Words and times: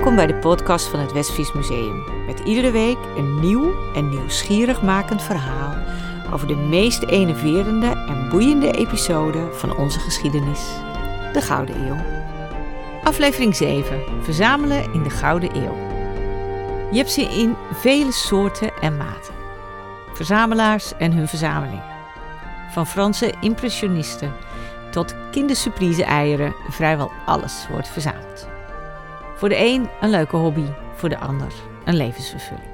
Welkom 0.00 0.18
bij 0.18 0.26
de 0.26 0.38
podcast 0.38 0.86
van 0.86 1.00
het 1.00 1.12
Westfries 1.12 1.52
Museum. 1.52 2.04
Met 2.26 2.40
iedere 2.40 2.70
week 2.70 2.96
een 3.16 3.40
nieuw 3.40 3.92
en 3.94 4.08
nieuwsgierig 4.08 4.82
makend 4.82 5.22
verhaal 5.22 5.74
over 6.32 6.46
de 6.46 6.56
meest 6.56 7.02
enerverende 7.02 7.86
en 7.86 8.28
boeiende 8.28 8.70
episode 8.70 9.48
van 9.52 9.76
onze 9.76 9.98
geschiedenis, 9.98 10.60
de 11.32 11.40
Gouden 11.40 11.76
Eeuw. 11.86 11.96
Aflevering 13.04 13.56
7: 13.56 14.02
Verzamelen 14.22 14.92
in 14.92 15.02
de 15.02 15.10
Gouden 15.10 15.56
Eeuw. 15.56 15.76
Je 16.90 16.96
hebt 16.96 17.12
ze 17.12 17.22
in 17.22 17.56
vele 17.72 18.12
soorten 18.12 18.72
en 18.80 18.96
maten. 18.96 19.34
Verzamelaars 20.12 20.96
en 20.96 21.12
hun 21.12 21.28
verzameling. 21.28 21.82
Van 22.70 22.86
Franse 22.86 23.34
impressionisten 23.40 24.32
tot 24.90 25.14
kindersurprise 25.30 26.04
eieren, 26.04 26.54
vrijwel 26.68 27.12
alles 27.26 27.66
wordt 27.70 27.88
verzameld. 27.88 28.59
Voor 29.40 29.48
de 29.48 29.58
een 29.58 29.88
een 30.00 30.10
leuke 30.10 30.36
hobby, 30.36 30.66
voor 30.94 31.08
de 31.08 31.18
ander 31.18 31.52
een 31.84 31.96
levensvervulling. 31.96 32.68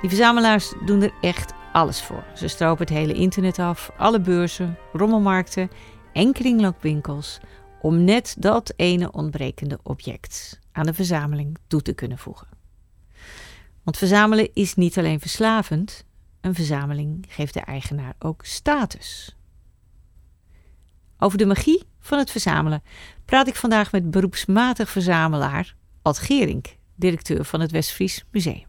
Die 0.00 0.08
verzamelaars 0.08 0.74
doen 0.84 1.02
er 1.02 1.12
echt 1.20 1.52
alles 1.72 2.02
voor. 2.02 2.24
Ze 2.34 2.48
stropen 2.48 2.86
het 2.86 2.94
hele 2.94 3.12
internet 3.12 3.58
af, 3.58 3.90
alle 3.96 4.20
beurzen, 4.20 4.78
rommelmarkten 4.92 5.70
en 6.12 6.32
kringloopwinkels 6.32 7.38
om 7.80 8.04
net 8.04 8.36
dat 8.38 8.72
ene 8.76 9.12
ontbrekende 9.12 9.78
object 9.82 10.60
aan 10.72 10.86
de 10.86 10.94
verzameling 10.94 11.58
toe 11.66 11.82
te 11.82 11.92
kunnen 11.92 12.18
voegen. 12.18 12.48
Want 13.82 13.96
verzamelen 13.96 14.54
is 14.54 14.74
niet 14.74 14.98
alleen 14.98 15.20
verslavend, 15.20 16.04
een 16.40 16.54
verzameling 16.54 17.24
geeft 17.28 17.54
de 17.54 17.60
eigenaar 17.60 18.14
ook 18.18 18.44
status. 18.44 19.36
Over 21.18 21.38
de 21.38 21.46
magie 21.46 21.82
van 22.08 22.18
het 22.18 22.30
verzamelen 22.30 22.82
praat 23.24 23.48
ik 23.48 23.56
vandaag 23.56 23.92
met 23.92 24.10
beroepsmatig 24.10 24.90
verzamelaar 24.90 25.74
Ad 26.02 26.18
Gerink, 26.18 26.66
directeur 26.94 27.44
van 27.44 27.60
het 27.60 27.70
Westfries 27.70 28.24
Museum. 28.30 28.66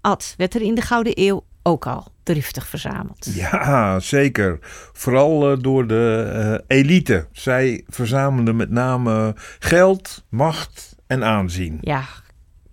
Ad, 0.00 0.34
werd 0.36 0.54
er 0.54 0.62
in 0.62 0.74
de 0.74 0.80
Gouden 0.80 1.12
Eeuw 1.14 1.44
ook 1.62 1.86
al 1.86 2.12
driftig 2.22 2.66
verzameld? 2.66 3.28
Ja, 3.34 4.00
zeker. 4.00 4.58
Vooral 4.92 5.52
uh, 5.52 5.62
door 5.62 5.86
de 5.86 6.32
uh, 6.68 6.78
elite. 6.78 7.28
Zij 7.32 7.84
verzamelden 7.88 8.56
met 8.56 8.70
name 8.70 9.34
geld, 9.58 10.24
macht 10.28 10.96
en 11.06 11.24
aanzien. 11.24 11.78
Ja, 11.80 12.04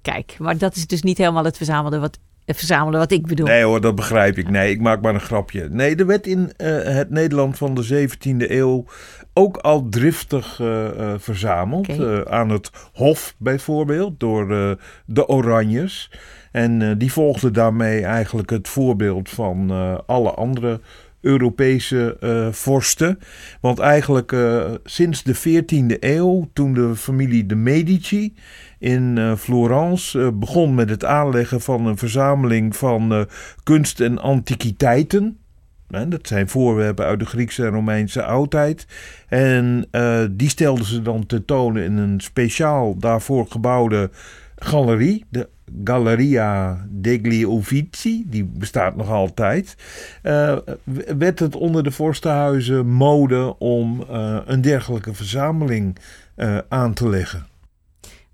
kijk, 0.01 0.35
maar 0.39 0.57
dat 0.57 0.75
is 0.75 0.87
dus 0.87 1.01
niet 1.01 1.17
helemaal 1.17 1.43
het 1.43 1.57
verzamelen 1.57 2.01
wat 2.01 2.19
verzamelen 2.55 2.99
wat 2.99 3.11
ik 3.11 3.27
bedoel. 3.27 3.47
Nee 3.47 3.63
hoor, 3.63 3.81
dat 3.81 3.95
begrijp 3.95 4.37
ik. 4.37 4.49
Nee, 4.49 4.71
ik 4.71 4.81
maak 4.81 5.01
maar 5.01 5.13
een 5.13 5.19
grapje. 5.19 5.69
Nee, 5.69 5.95
er 5.95 6.05
werd 6.05 6.27
in 6.27 6.39
uh, 6.39 6.47
het 6.83 7.09
Nederland 7.09 7.57
van 7.57 7.75
de 7.75 8.09
17e 8.09 8.51
eeuw 8.51 8.85
ook 9.33 9.57
al 9.57 9.89
driftig 9.89 10.59
uh, 10.59 10.67
uh, 10.67 11.13
verzameld. 11.17 11.89
Okay. 11.89 12.23
aan 12.23 12.49
het 12.49 12.69
Hof 12.93 13.35
bijvoorbeeld, 13.37 14.19
door 14.19 14.47
de 15.05 15.27
Oranjes. 15.27 16.11
En 16.51 16.97
die 16.97 17.11
volgden 17.11 17.53
daarmee 17.53 18.03
eigenlijk 18.03 18.49
het 18.49 18.67
voorbeeld 18.67 19.29
van 19.29 19.71
alle 20.05 20.31
andere 20.31 20.79
Europese 21.21 22.17
uh, 22.19 22.47
vorsten. 22.51 23.19
Want 23.61 23.79
eigenlijk 23.79 24.31
uh, 24.31 24.71
sinds 24.83 25.23
de 25.23 25.35
14e 25.35 25.99
eeuw, 25.99 26.49
toen 26.53 26.73
de 26.73 26.95
familie 26.95 27.45
de 27.45 27.55
Medici 27.55 28.33
in 28.79 29.17
uh, 29.17 29.35
Florence 29.35 30.31
begon 30.31 30.75
met 30.75 30.89
het 30.89 31.05
aanleggen 31.05 31.61
van 31.61 31.85
een 31.85 31.97
verzameling 31.97 32.75
van 32.75 33.27
kunst 33.63 33.99
en 33.99 34.17
antiquiteiten. 34.17 35.37
dat 35.87 36.27
zijn 36.27 36.49
voorwerpen 36.49 37.05
uit 37.05 37.19
de 37.19 37.25
Griekse 37.25 37.65
en 37.65 37.71
Romeinse 37.71 38.23
oudheid. 38.23 38.87
En 39.27 39.87
die 40.31 40.49
stelden 40.49 40.85
ze 40.85 41.01
dan 41.01 41.25
tentoon 41.25 41.77
in 41.77 41.97
een 41.97 42.19
speciaal 42.19 42.97
daarvoor 42.97 43.47
gebouwde 43.49 44.09
galerie, 44.55 45.25
de 45.29 45.49
Galleria 45.83 46.85
degli 46.89 47.45
Uffizi, 47.45 48.23
die 48.27 48.43
bestaat 48.43 48.95
nog 48.95 49.09
altijd, 49.09 49.75
uh, 50.23 50.57
werd 51.17 51.39
het 51.39 51.55
onder 51.55 51.83
de 51.83 51.91
vorstenhuizen 51.91 52.87
mode 52.87 53.55
om 53.59 54.03
een 54.45 54.61
dergelijke 54.61 55.13
verzameling 55.13 55.97
aan 56.69 56.93
te 56.93 57.09
leggen. 57.09 57.56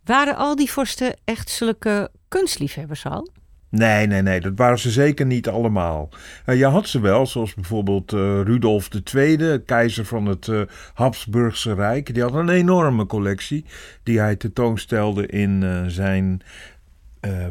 Waren 0.06 0.36
al 0.36 0.56
die 0.56 0.72
vorsten 0.72 1.16
echt 1.24 1.50
zulke 1.50 2.12
kunstliefhebbers 2.28 3.06
al? 3.06 3.30
Nee, 3.70 4.08
nee, 4.08 4.22
nee, 4.22 4.42
dat 4.42 4.52
waren 4.56 4.80
ze 4.80 4.92
zeker 4.92 5.26
niet 5.26 5.48
allemaal. 5.48 6.10
Uh, 6.46 6.58
je 6.58 6.66
had 6.66 6.88
ze 6.88 7.00
wel, 7.00 7.26
zoals 7.26 7.54
bijvoorbeeld 7.54 8.12
uh, 8.12 8.20
Rudolf 8.42 8.90
II, 9.14 9.60
keizer 9.60 10.06
van 10.06 10.26
het 10.26 10.48
uh, 10.48 10.62
Habsburgse 10.94 11.74
Rijk. 11.74 12.14
Die 12.14 12.24
had 12.24 12.34
een 12.34 12.50
enorme 12.50 13.06
collectie 13.06 13.66
die 14.04 14.20
hij 14.20 14.36
tentoonstelde 14.36 15.28
in 15.28 15.84
zijn 15.88 16.42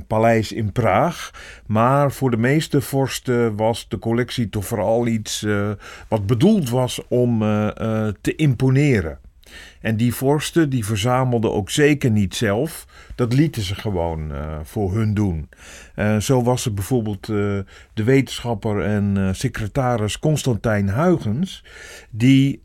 paleis 0.07 0.53
in 0.53 0.73
Praag. 0.73 1.31
Maar 1.67 2.12
voor 2.12 2.31
de 2.31 2.37
meeste 2.37 2.81
vorsten 2.81 3.57
was 3.57 3.89
de 3.89 3.99
collectie 3.99 4.49
toch 4.49 4.65
vooral 4.65 5.07
iets 5.07 5.47
wat 6.09 6.27
bedoeld 6.27 6.71
was 6.71 7.01
om 7.09 7.39
te 8.21 8.35
imponeren. 8.37 9.19
En 9.82 9.97
die 9.97 10.15
vorsten 10.15 10.70
die 10.70 10.84
verzamelden 10.84 11.53
ook 11.53 11.70
zeker 11.70 12.10
niet 12.10 12.34
zelf. 12.34 12.87
Dat 13.15 13.32
lieten 13.32 13.62
ze 13.62 13.75
gewoon 13.75 14.32
uh, 14.32 14.59
voor 14.62 14.94
hun 14.94 15.15
doen. 15.15 15.48
Uh, 15.97 16.16
zo 16.16 16.43
was 16.43 16.65
er 16.65 16.75
bijvoorbeeld 16.75 17.28
uh, 17.28 17.37
de 17.94 18.04
wetenschapper 18.04 18.81
en 18.81 19.34
secretaris 19.37 20.19
Constantijn 20.19 20.91
Huygens. 20.91 21.65
Die 22.10 22.62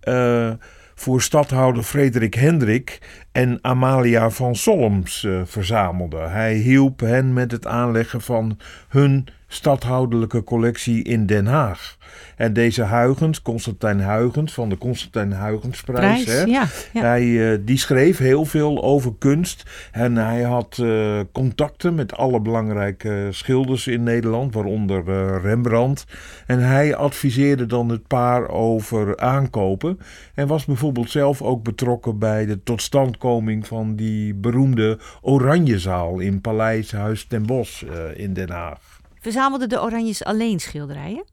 voor 0.96 1.22
stadhouder 1.22 1.84
Frederik 1.84 2.34
Hendrik 2.34 3.00
en 3.32 3.60
Amalia 3.62 4.30
van 4.30 4.56
Solms 4.56 5.28
verzamelde. 5.44 6.18
Hij 6.18 6.56
hielp 6.56 7.00
hen 7.00 7.34
met 7.34 7.52
het 7.52 7.68
aanleggen 7.68 8.22
van 8.22 8.60
hun 8.88 9.28
stadhoudelijke 9.48 10.44
collectie 10.44 11.04
in 11.04 11.26
Den 11.26 11.46
Haag. 11.46 11.98
En 12.36 12.54
deze 12.54 12.84
Huygens, 12.84 13.42
Constantijn 13.42 14.02
Huygens 14.02 14.54
van 14.54 14.70
de 14.70 14.78
Constantijn 14.78 15.34
Huygensprijs, 15.34 16.26
hè, 16.26 16.42
ja, 16.42 16.66
ja. 16.94 17.02
Hij, 17.02 17.24
uh, 17.24 17.58
die 17.62 17.78
schreef 17.78 18.18
heel 18.18 18.46
veel 18.46 18.84
over 18.84 19.14
kunst. 19.20 19.64
En 19.92 20.16
hij 20.16 20.42
had 20.42 20.78
uh, 20.82 21.20
contacten 21.32 21.96
met 21.96 22.16
alle 22.16 22.42
belangrijke 22.42 23.28
schilders 23.30 23.88
in 23.88 24.04
Nederland, 24.04 24.54
waaronder 24.54 25.04
uh, 25.08 25.44
Rembrandt. 25.44 26.06
En 26.46 26.60
hij 26.60 26.96
adviseerde 26.96 27.66
dan 27.66 27.90
het 27.90 28.08
paar 28.08 28.50
over 28.50 29.18
aankopen. 29.18 30.00
En 30.34 30.48
was 30.48 30.66
bijvoorbeeld 30.66 31.10
zelf 31.10 31.42
ook 31.42 31.64
betrokken 31.64 32.20
bij 32.20 32.46
de 32.46 32.64
totstandkoming 32.64 33.68
van 33.68 33.96
die 33.96 34.34
beroemde 34.34 35.00
Oranjezaal 35.22 36.20
in 36.20 36.42
Paleis 36.42 36.92
Huis 36.92 37.26
ten 37.26 37.46
Bosch 37.46 37.84
in 38.16 38.34
Den 38.34 38.50
Haag. 38.50 38.97
Verzamelden 39.28 39.70
de 39.70 39.82
Oranjes 39.82 40.24
alleen 40.24 40.60
schilderijen? 40.60 41.26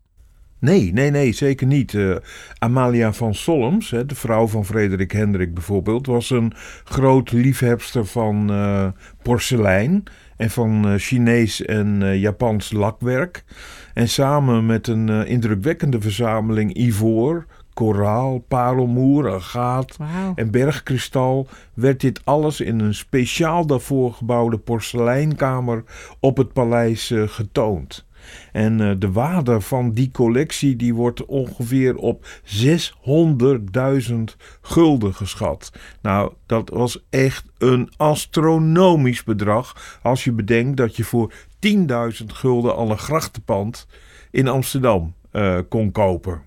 Nee, 0.59 0.93
nee, 0.93 1.11
nee, 1.11 1.33
zeker 1.33 1.67
niet. 1.67 1.93
Uh, 1.93 2.17
Amalia 2.59 3.13
van 3.13 3.35
Solms, 3.35 3.91
hè, 3.91 4.07
de 4.07 4.15
vrouw 4.15 4.47
van 4.47 4.65
Frederik 4.65 5.13
Hendrik 5.13 5.55
bijvoorbeeld, 5.55 6.07
was 6.07 6.31
een 6.31 6.53
groot 6.85 7.33
liefhebster 7.33 8.07
van 8.07 8.51
uh, 8.51 8.87
porselein 9.23 10.03
en 10.37 10.51
van 10.51 10.93
uh, 10.93 10.99
Chinees 10.99 11.65
en 11.65 12.19
Japans 12.19 12.73
lakwerk. 12.73 13.45
En 13.93 14.09
samen 14.09 14.67
met 14.67 14.87
een 14.87 15.09
indrukwekkende 15.09 16.01
verzameling 16.01 16.77
ivoor, 16.77 17.47
koraal, 17.75 18.39
parelmoer, 18.39 19.35
agaat 19.35 19.97
wow. 19.97 20.33
en 20.35 20.51
bergkristal 20.51 21.49
werd 21.75 22.01
dit 22.01 22.21
alles 22.25 22.61
in 22.61 22.81
een 22.81 22.95
speciaal 22.95 23.67
daarvoor 23.67 24.13
gebouwde 24.13 24.59
porseleinkamer 24.59 25.85
op 26.21 26.37
het 26.37 26.53
paleis 26.53 27.11
uh, 27.11 27.29
getoond. 27.29 28.07
En 28.53 28.79
uh, 28.79 28.93
de 28.99 29.13
waarde 29.13 29.61
van 29.61 29.93
die 29.93 30.11
collectie 30.11 30.77
die 30.77 30.95
wordt 30.95 31.25
ongeveer 31.25 31.97
op 31.97 32.27
600.000 32.45 34.15
gulden 34.61 35.15
geschat. 35.15 35.73
Nou, 36.03 36.33
dat 36.47 36.71
was 36.71 37.05
echt 37.11 37.45
een 37.59 37.93
astronomisch 37.97 39.25
bedrag 39.25 39.99
als 40.03 40.25
je 40.25 40.33
bedenkt 40.33 40.77
dat 40.77 40.97
je 40.97 41.05
voor 41.05 41.33
10.000 41.69 42.27
gulden 42.27 42.77
al 42.77 42.91
een 42.91 42.99
grachtenpand 42.99 43.87
in 44.31 44.49
Amsterdam 44.49 45.15
uh, 45.33 45.59
kon 45.69 45.93
kopen. 45.93 46.43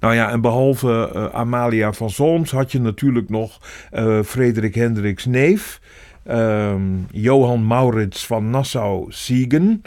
Nou 0.00 0.14
ja, 0.14 0.30
en 0.30 0.40
behalve 0.40 1.12
uh, 1.14 1.24
Amalia 1.24 1.92
van 1.92 2.10
Solms 2.10 2.50
had 2.50 2.72
je 2.72 2.80
natuurlijk 2.80 3.28
nog 3.28 3.60
uh, 3.92 4.22
Frederik 4.22 4.74
Hendriks 4.74 5.24
neef. 5.24 5.80
Um, 6.30 7.06
Johan 7.10 7.66
Maurits 7.66 8.26
van 8.26 8.50
Nassau-Siegen. 8.50 9.82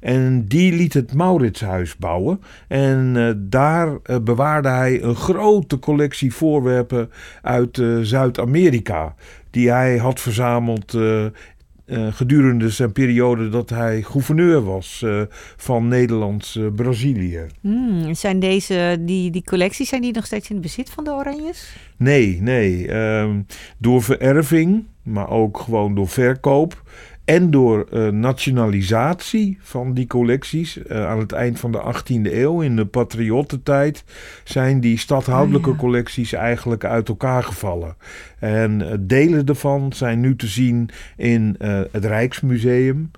En 0.00 0.44
die 0.46 0.72
liet 0.72 0.94
het 0.94 1.14
Mauritshuis 1.14 1.96
bouwen. 1.96 2.40
En 2.68 3.14
uh, 3.16 3.30
daar 3.36 3.88
bewaarde 4.22 4.68
hij 4.68 5.02
een 5.02 5.14
grote 5.14 5.78
collectie 5.78 6.34
voorwerpen 6.34 7.10
uit 7.42 7.82
Zuid-Amerika. 8.02 9.14
Die 9.50 9.70
hij 9.70 9.96
had 9.96 10.20
verzameld 10.20 10.96
gedurende 11.90 12.70
zijn 12.70 12.92
periode 12.92 13.48
dat 13.48 13.70
hij 13.70 14.02
gouverneur 14.02 14.64
was 14.64 15.02
uh, 15.04 15.22
van 15.56 15.88
Nederlands-Brazilië. 15.88 17.46
Hmm, 17.60 18.14
zijn 18.14 18.40
deze, 18.40 18.96
die, 19.00 19.30
die 19.30 19.44
collecties, 19.44 19.88
zijn 19.88 20.02
die 20.02 20.12
nog 20.12 20.26
steeds 20.26 20.48
in 20.48 20.56
het 20.56 20.64
bezit 20.64 20.90
van 20.90 21.04
de 21.04 21.10
Oranjes? 21.10 21.76
Nee, 21.96 22.38
nee. 22.40 22.86
Uh, 22.86 23.30
door 23.78 24.02
vererving 24.02 24.84
maar 25.08 25.30
ook 25.30 25.58
gewoon 25.58 25.94
door 25.94 26.08
verkoop. 26.08 26.82
En 27.28 27.50
door 27.50 27.86
uh, 27.92 28.08
nationalisatie 28.08 29.58
van 29.60 29.94
die 29.94 30.06
collecties 30.06 30.76
uh, 30.76 31.06
aan 31.06 31.18
het 31.18 31.32
eind 31.32 31.60
van 31.60 31.72
de 31.72 31.94
18e 31.94 32.32
eeuw, 32.32 32.60
in 32.60 32.76
de 32.76 32.86
patriottentijd, 32.86 34.04
zijn 34.44 34.80
die 34.80 34.98
stadhoudelijke 34.98 35.68
oh, 35.68 35.74
ja. 35.74 35.80
collecties 35.80 36.32
eigenlijk 36.32 36.84
uit 36.84 37.08
elkaar 37.08 37.42
gevallen. 37.42 37.96
En 38.38 38.80
uh, 38.80 38.92
delen 39.00 39.46
daarvan 39.46 39.92
zijn 39.92 40.20
nu 40.20 40.36
te 40.36 40.46
zien 40.46 40.90
in 41.16 41.56
het 41.92 42.04
Rijksmuseum, 42.04 43.10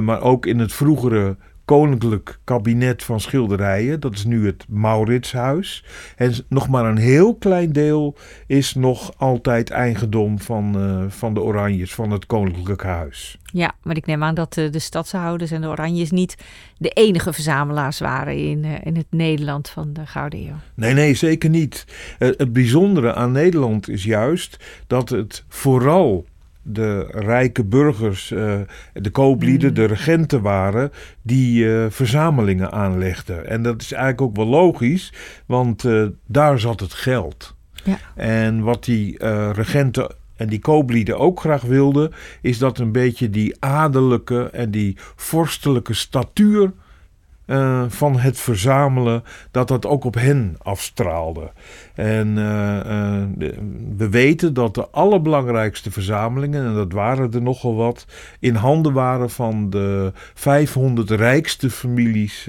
maar 0.00 0.22
ook 0.22 0.46
in 0.46 0.58
het 0.58 0.72
vroegere 0.72 1.36
Koninklijk 1.70 2.38
Kabinet 2.44 3.02
van 3.02 3.20
Schilderijen. 3.20 4.00
Dat 4.00 4.12
is 4.12 4.24
nu 4.24 4.46
het 4.46 4.64
Mauritshuis. 4.68 5.84
En 6.16 6.34
nog 6.48 6.68
maar 6.68 6.84
een 6.84 6.96
heel 6.96 7.34
klein 7.34 7.72
deel 7.72 8.16
is 8.46 8.74
nog 8.74 9.12
altijd 9.16 9.70
eigendom 9.70 10.40
van, 10.40 10.76
uh, 10.76 11.04
van 11.08 11.34
de 11.34 11.40
Oranjes, 11.40 11.94
van 11.94 12.10
het 12.10 12.26
Koninklijk 12.26 12.82
Huis. 12.82 13.38
Ja, 13.52 13.72
maar 13.82 13.96
ik 13.96 14.06
neem 14.06 14.22
aan 14.22 14.34
dat 14.34 14.54
de, 14.54 14.70
de 14.70 14.78
stadshouders 14.78 15.50
en 15.50 15.60
de 15.60 15.68
Oranjes 15.68 16.10
niet 16.10 16.36
de 16.78 16.88
enige 16.88 17.32
verzamelaars 17.32 17.98
waren 17.98 18.36
in, 18.36 18.64
uh, 18.64 18.72
in 18.82 18.96
het 18.96 19.06
Nederland 19.10 19.68
van 19.68 19.92
de 19.92 20.06
Gouden 20.06 20.40
Eeuw. 20.40 20.58
Nee, 20.74 20.94
nee, 20.94 21.14
zeker 21.14 21.50
niet. 21.50 21.84
Uh, 22.18 22.28
het 22.36 22.52
bijzondere 22.52 23.14
aan 23.14 23.32
Nederland 23.32 23.88
is 23.88 24.04
juist 24.04 24.64
dat 24.86 25.08
het 25.08 25.44
vooral 25.48 26.26
de 26.72 27.06
rijke 27.10 27.64
burgers, 27.64 28.30
uh, 28.30 28.54
de 28.92 29.10
kooplieden, 29.10 29.68
mm. 29.68 29.74
de 29.74 29.84
regenten 29.84 30.42
waren 30.42 30.92
die 31.22 31.64
uh, 31.64 31.86
verzamelingen 31.88 32.72
aanlegden. 32.72 33.46
En 33.46 33.62
dat 33.62 33.80
is 33.80 33.92
eigenlijk 33.92 34.22
ook 34.22 34.36
wel 34.36 34.46
logisch, 34.46 35.12
want 35.46 35.84
uh, 35.84 36.06
daar 36.26 36.58
zat 36.58 36.80
het 36.80 36.92
geld. 36.92 37.56
Ja. 37.84 37.98
En 38.14 38.62
wat 38.62 38.84
die 38.84 39.24
regenten 39.52 40.14
en 40.36 40.48
die 40.48 40.58
kooplieden 40.58 41.18
ook 41.18 41.40
graag 41.40 41.62
wilden, 41.62 42.12
is 42.40 42.58
dat 42.58 42.78
een 42.78 42.92
beetje 42.92 43.30
die 43.30 43.56
adellijke 43.58 44.50
en 44.50 44.70
die 44.70 44.96
vorstelijke 45.16 45.94
statuur 45.94 46.72
uh, 47.50 47.84
van 47.88 48.18
het 48.18 48.38
verzamelen, 48.38 49.22
dat 49.50 49.68
dat 49.68 49.86
ook 49.86 50.04
op 50.04 50.14
hen 50.14 50.56
afstraalde. 50.58 51.52
En 51.94 52.28
uh, 52.36 52.76
uh, 52.86 53.52
we 53.96 54.08
weten 54.10 54.54
dat 54.54 54.74
de 54.74 54.88
allerbelangrijkste 54.88 55.90
verzamelingen, 55.90 56.66
en 56.66 56.74
dat 56.74 56.92
waren 56.92 57.32
er 57.32 57.42
nogal 57.42 57.74
wat, 57.74 58.06
in 58.38 58.54
handen 58.54 58.92
waren 58.92 59.30
van 59.30 59.70
de 59.70 60.12
500 60.34 61.10
rijkste 61.10 61.70
families 61.70 62.48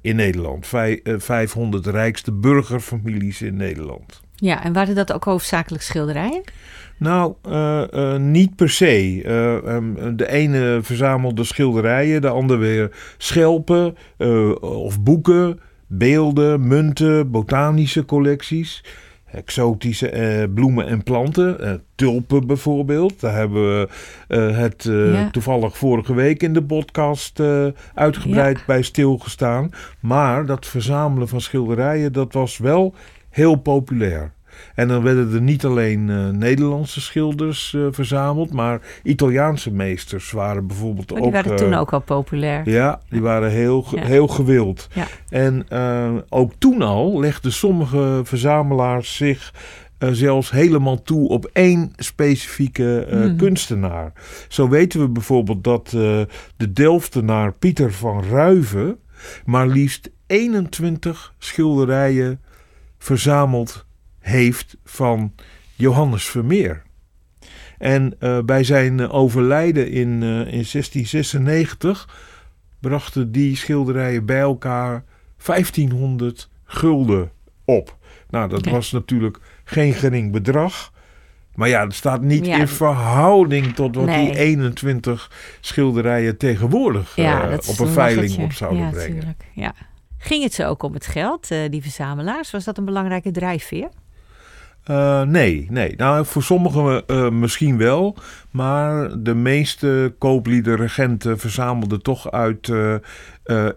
in 0.00 0.16
Nederland. 0.16 0.66
Vij, 0.66 1.00
500 1.04 1.86
rijkste 1.86 2.32
burgerfamilies 2.32 3.42
in 3.42 3.56
Nederland. 3.56 4.24
Ja, 4.34 4.64
en 4.64 4.72
waren 4.72 4.94
dat 4.94 5.12
ook 5.12 5.24
hoofdzakelijk 5.24 5.82
schilderijen? 5.82 6.42
Nou, 6.98 7.34
uh, 7.48 7.82
uh, 7.94 8.16
niet 8.16 8.56
per 8.56 8.70
se. 8.70 9.22
Uh, 9.24 9.74
um, 9.74 10.16
de 10.16 10.30
ene 10.30 10.78
verzamelde 10.82 11.44
schilderijen, 11.44 12.20
de 12.20 12.28
ander 12.28 12.58
weer 12.58 13.14
schelpen 13.18 13.96
of 14.60 15.00
boeken, 15.00 15.60
beelden, 15.86 16.66
munten, 16.66 17.30
botanische 17.30 18.04
collecties. 18.04 18.84
Exotische 19.26 20.50
bloemen 20.54 20.86
en 20.86 21.02
planten, 21.02 21.82
tulpen 21.94 22.46
bijvoorbeeld. 22.46 23.20
Daar 23.20 23.34
hebben 23.34 23.62
we 23.78 23.88
het 24.34 24.82
ja. 24.88 25.30
toevallig 25.30 25.76
vorige 25.76 26.14
week 26.14 26.42
in 26.42 26.52
de 26.52 26.62
podcast 26.62 27.42
uitgebreid 27.94 28.58
ja. 28.58 28.64
bij 28.66 28.82
stilgestaan. 28.82 29.70
Maar 30.00 30.46
dat 30.46 30.66
verzamelen 30.66 31.28
van 31.28 31.40
schilderijen, 31.40 32.12
dat 32.12 32.32
was 32.32 32.58
wel 32.58 32.94
heel 33.30 33.54
populair. 33.54 34.32
En 34.74 34.88
dan 34.88 35.02
werden 35.02 35.34
er 35.34 35.40
niet 35.40 35.64
alleen 35.64 36.08
uh, 36.08 36.28
Nederlandse 36.28 37.00
schilders 37.00 37.72
uh, 37.72 37.86
verzameld, 37.90 38.52
maar 38.52 38.80
Italiaanse 39.02 39.72
meesters 39.72 40.30
waren 40.30 40.66
bijvoorbeeld 40.66 41.12
ook. 41.12 41.22
Die 41.22 41.30
waren 41.30 41.56
toen 41.56 41.74
ook 41.74 41.92
al 41.92 42.00
populair. 42.00 42.70
Ja, 42.70 43.00
die 43.08 43.20
waren 43.20 43.50
heel, 43.50 43.84
ja. 43.90 44.04
heel 44.04 44.28
gewild. 44.28 44.88
Ja. 44.92 45.06
En 45.28 45.66
ook 46.28 46.52
toen 46.58 46.82
al 46.82 47.20
legden 47.20 47.52
sommige 47.52 48.20
verzamelaars 48.24 49.16
zich 49.16 49.52
uh, 49.98 50.08
zelfs 50.12 50.50
helemaal 50.50 51.02
toe 51.02 51.28
op 51.28 51.50
één 51.52 51.92
specifieke 51.96 53.06
uh, 53.10 53.18
mm. 53.18 53.36
kunstenaar. 53.36 54.12
Zo 54.48 54.68
weten 54.68 55.00
we 55.00 55.08
bijvoorbeeld 55.08 55.64
dat 55.64 55.92
uh, 55.94 56.00
de 56.56 56.72
Delftenaar 56.72 57.52
Pieter 57.52 57.92
van 57.92 58.24
Ruiven 58.24 58.98
maar 59.44 59.66
liefst 59.66 60.10
21 60.26 61.34
schilderijen 61.38 62.40
verzameld 62.98 63.85
heeft 64.26 64.76
van 64.84 65.32
Johannes 65.74 66.24
Vermeer. 66.24 66.82
En 67.78 68.14
uh, 68.20 68.38
bij 68.40 68.64
zijn 68.64 69.08
overlijden 69.08 69.90
in, 69.90 70.08
uh, 70.08 70.38
in 70.38 70.64
1696 70.70 72.08
brachten 72.80 73.32
die 73.32 73.56
schilderijen 73.56 74.26
bij 74.26 74.40
elkaar 74.40 75.04
1500 75.44 76.48
gulden 76.64 77.30
op. 77.64 77.96
Nou, 78.30 78.48
dat 78.48 78.66
was 78.66 78.92
natuurlijk 78.92 79.38
geen 79.64 79.92
gering 79.92 80.32
bedrag. 80.32 80.92
Maar 81.54 81.68
ja, 81.68 81.84
het 81.84 81.94
staat 81.94 82.22
niet 82.22 82.46
ja, 82.46 82.58
in 82.58 82.68
verhouding 82.68 83.74
tot 83.74 83.94
wat 83.94 84.04
nee. 84.04 84.30
die 84.30 84.38
21 84.38 85.30
schilderijen 85.60 86.36
tegenwoordig 86.36 87.16
ja, 87.16 87.50
uh, 87.50 87.58
op 87.66 87.78
een 87.78 87.88
veiling 87.88 88.38
op 88.38 88.52
zouden 88.52 88.82
ja, 88.82 88.90
brengen. 88.90 89.12
Tuurlijk. 89.12 89.44
Ja. 89.52 89.74
Ging 90.18 90.42
het 90.42 90.54
ze 90.54 90.64
ook 90.64 90.82
om 90.82 90.94
het 90.94 91.06
geld, 91.06 91.48
die 91.70 91.82
verzamelaars? 91.82 92.50
Was 92.50 92.64
dat 92.64 92.78
een 92.78 92.84
belangrijke 92.84 93.30
drijfveer? 93.30 93.88
Uh, 94.90 95.22
nee, 95.22 95.66
nee. 95.70 95.94
Nou, 95.96 96.26
voor 96.26 96.42
sommigen 96.42 97.02
uh, 97.06 97.30
misschien 97.30 97.78
wel. 97.78 98.16
Maar 98.50 99.22
de 99.22 99.34
meeste 99.34 100.14
kooplieden, 100.18 100.76
regenten 100.76 101.38
verzamelden 101.38 102.02
toch 102.02 102.30
uit 102.30 102.68
uh, 102.68 102.96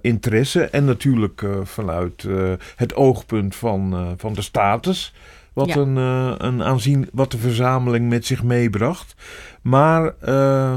interesse. 0.02 0.64
En 0.64 0.86
natuurlijk 0.86 1.46
vanuit 1.64 2.28
het 2.76 2.96
oogpunt 2.96 3.56
van, 3.56 4.14
van 4.18 4.34
de 4.34 4.42
status. 4.42 5.14
Wat, 5.54 5.68
ja. 5.68 5.76
een, 5.76 5.96
een 6.46 6.64
aanzien, 6.64 7.10
wat 7.14 7.32
de 7.32 7.38
verzameling 7.38 8.10
met 8.10 8.26
zich 8.26 8.44
meebracht. 8.44 9.16
Maar 9.62 10.14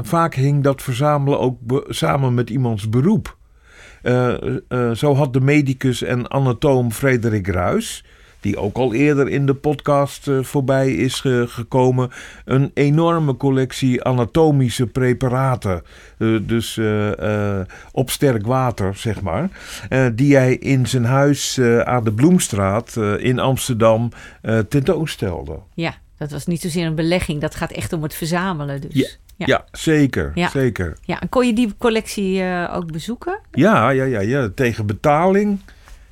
vaak 0.03 0.35
hing 0.35 0.63
dat 0.63 0.81
verzamelen 0.81 1.39
ook 1.39 1.57
samen 1.87 2.33
met 2.33 2.49
iemands 2.49 2.89
beroep. 2.89 3.37
zo 4.93 5.15
had 5.15 5.33
de 5.33 5.41
medicus 5.41 6.03
en 6.03 6.31
anatoom 6.31 6.91
Frederik 6.91 7.47
Ruys 7.47 8.03
die 8.43 8.57
ook 8.57 8.77
al 8.77 8.93
eerder 8.93 9.29
in 9.29 9.45
de 9.45 9.53
podcast 9.53 10.27
uh, 10.27 10.43
voorbij 10.43 10.91
is 10.91 11.23
gekomen. 11.45 12.09
Een 12.45 12.71
enorme 12.73 13.37
collectie 13.37 14.03
anatomische 14.03 14.87
preparaten. 14.87 15.81
Uh, 16.17 16.39
dus 16.41 16.79
op 17.91 18.09
sterk 18.09 18.45
water, 18.45 18.95
zeg 18.95 19.21
maar. 19.21 19.49
die 20.15 20.35
hij 20.35 20.55
in 20.55 20.87
zijn 20.87 21.05
huis 21.05 21.59
aan 21.83 22.03
de 22.03 22.11
Bloemstraat 22.11 22.95
in 23.17 23.39
Amsterdam 23.39 24.11
tentoonstelde. 24.69 25.59
Ja, 25.73 25.95
dat 26.17 26.31
was 26.31 26.45
niet 26.45 26.61
zozeer 26.61 26.85
een 26.85 26.95
belegging. 26.95 27.41
Dat 27.41 27.55
gaat 27.55 27.71
echt 27.71 27.93
om 27.93 28.03
het 28.03 28.13
verzamelen 28.13 28.81
dus. 28.81 28.93
Ja. 28.93 29.07
Ja. 29.35 29.45
ja, 29.45 29.65
zeker. 29.71 30.31
Ja. 30.35 30.49
zeker. 30.49 30.97
Ja, 31.01 31.21
en 31.21 31.29
kon 31.29 31.45
je 31.45 31.53
die 31.53 31.73
collectie 31.77 32.43
ook 32.71 32.91
bezoeken? 32.91 33.39
Ja, 33.51 33.89
ja, 33.89 34.03
ja, 34.03 34.19
ja, 34.19 34.49
tegen 34.55 34.85
betaling. 34.85 35.59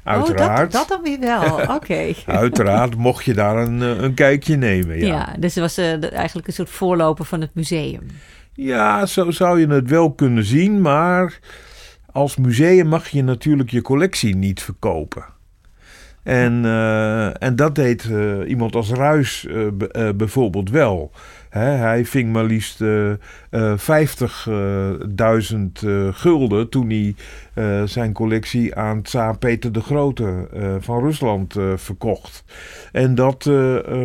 Uiteraard. 0.04 0.52
Oh, 0.52 0.58
dat, 0.58 0.72
dat 0.72 0.88
dan 0.88 1.02
weer 1.02 1.20
wel. 1.20 1.62
Oké. 1.78 2.14
Uiteraard 2.26 2.96
mocht 2.96 3.26
je 3.26 3.34
daar 3.34 3.58
een, 3.58 3.82
eh, 3.82 4.02
een 4.02 4.14
kijkje 4.14 4.56
nemen. 4.56 4.98
Ja, 4.98 5.06
ja 5.06 5.36
dus 5.40 5.56
het 5.56 5.64
was 5.64 5.80
uh, 5.80 6.14
eigenlijk 6.14 6.48
een 6.48 6.54
soort 6.54 6.70
voorloper 6.70 7.26
van 7.26 7.42
het 7.42 7.54
museum. 7.54 8.02
Ja, 8.54 9.06
zo 9.06 9.32
zou 9.32 9.60
je 9.60 9.68
het 9.68 9.90
wel 9.90 10.14
kunnen 10.14 10.44
zien. 10.44 10.82
Maar 10.82 11.40
als 12.12 12.38
museum 12.38 12.88
mag 12.88 13.08
je 13.08 13.24
natuurlijk 13.24 13.70
je 13.70 13.82
collectie 13.82 14.36
niet 14.36 14.62
verkopen. 14.62 15.26
En, 16.24 16.64
uh, 16.64 17.44
en 17.44 17.56
dat 17.56 17.76
deed 17.76 18.04
uh, 18.04 18.50
iemand 18.50 18.76
als 18.76 18.90
Ruis 18.90 19.48
bijvoorbeeld 20.16 20.70
wel. 20.70 21.12
Hij 21.60 22.06
ving 22.06 22.32
maar 22.32 22.44
liefst 22.44 22.84
50.000 22.84 22.88
gulden 26.12 26.70
toen 26.70 26.90
hij 26.90 27.16
zijn 27.86 28.14
collectie 28.14 28.76
aan 28.76 29.02
tsaar 29.02 29.38
Peter 29.38 29.72
de 29.72 29.82
Grote 29.82 30.48
van 30.80 31.00
Rusland 31.00 31.56
verkocht. 31.76 32.44
En 32.92 33.16
dat 33.16 33.50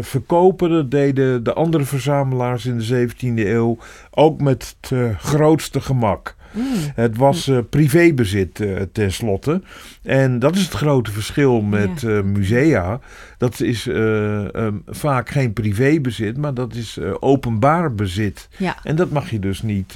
verkopen 0.00 0.88
deden 0.88 1.44
de 1.44 1.52
andere 1.52 1.84
verzamelaars 1.84 2.66
in 2.66 2.78
de 2.78 3.08
17e 3.08 3.46
eeuw 3.46 3.78
ook 4.10 4.40
met 4.40 4.76
het 4.80 4.92
grootste 5.18 5.80
gemak. 5.80 6.35
Mm. 6.56 6.64
Het 6.94 7.16
was 7.16 7.48
uh, 7.48 7.58
privébezit 7.70 8.60
uh, 8.60 8.80
tenslotte. 8.92 9.62
En 10.02 10.38
dat 10.38 10.56
is 10.56 10.62
het 10.62 10.72
grote 10.72 11.10
verschil 11.10 11.60
met 11.60 12.02
uh, 12.02 12.22
musea. 12.22 13.00
Dat 13.38 13.60
is 13.60 13.86
um, 13.86 14.82
vaak 14.86 15.28
geen 15.28 15.52
privébezit, 15.52 16.36
maar 16.36 16.54
dat 16.54 16.75
is 16.75 16.98
openbaar 17.20 17.94
bezit. 17.94 18.48
Ja. 18.56 18.76
En 18.82 18.96
dat 18.96 19.10
mag 19.10 19.30
je 19.30 19.38
dus 19.38 19.62
niet 19.62 19.94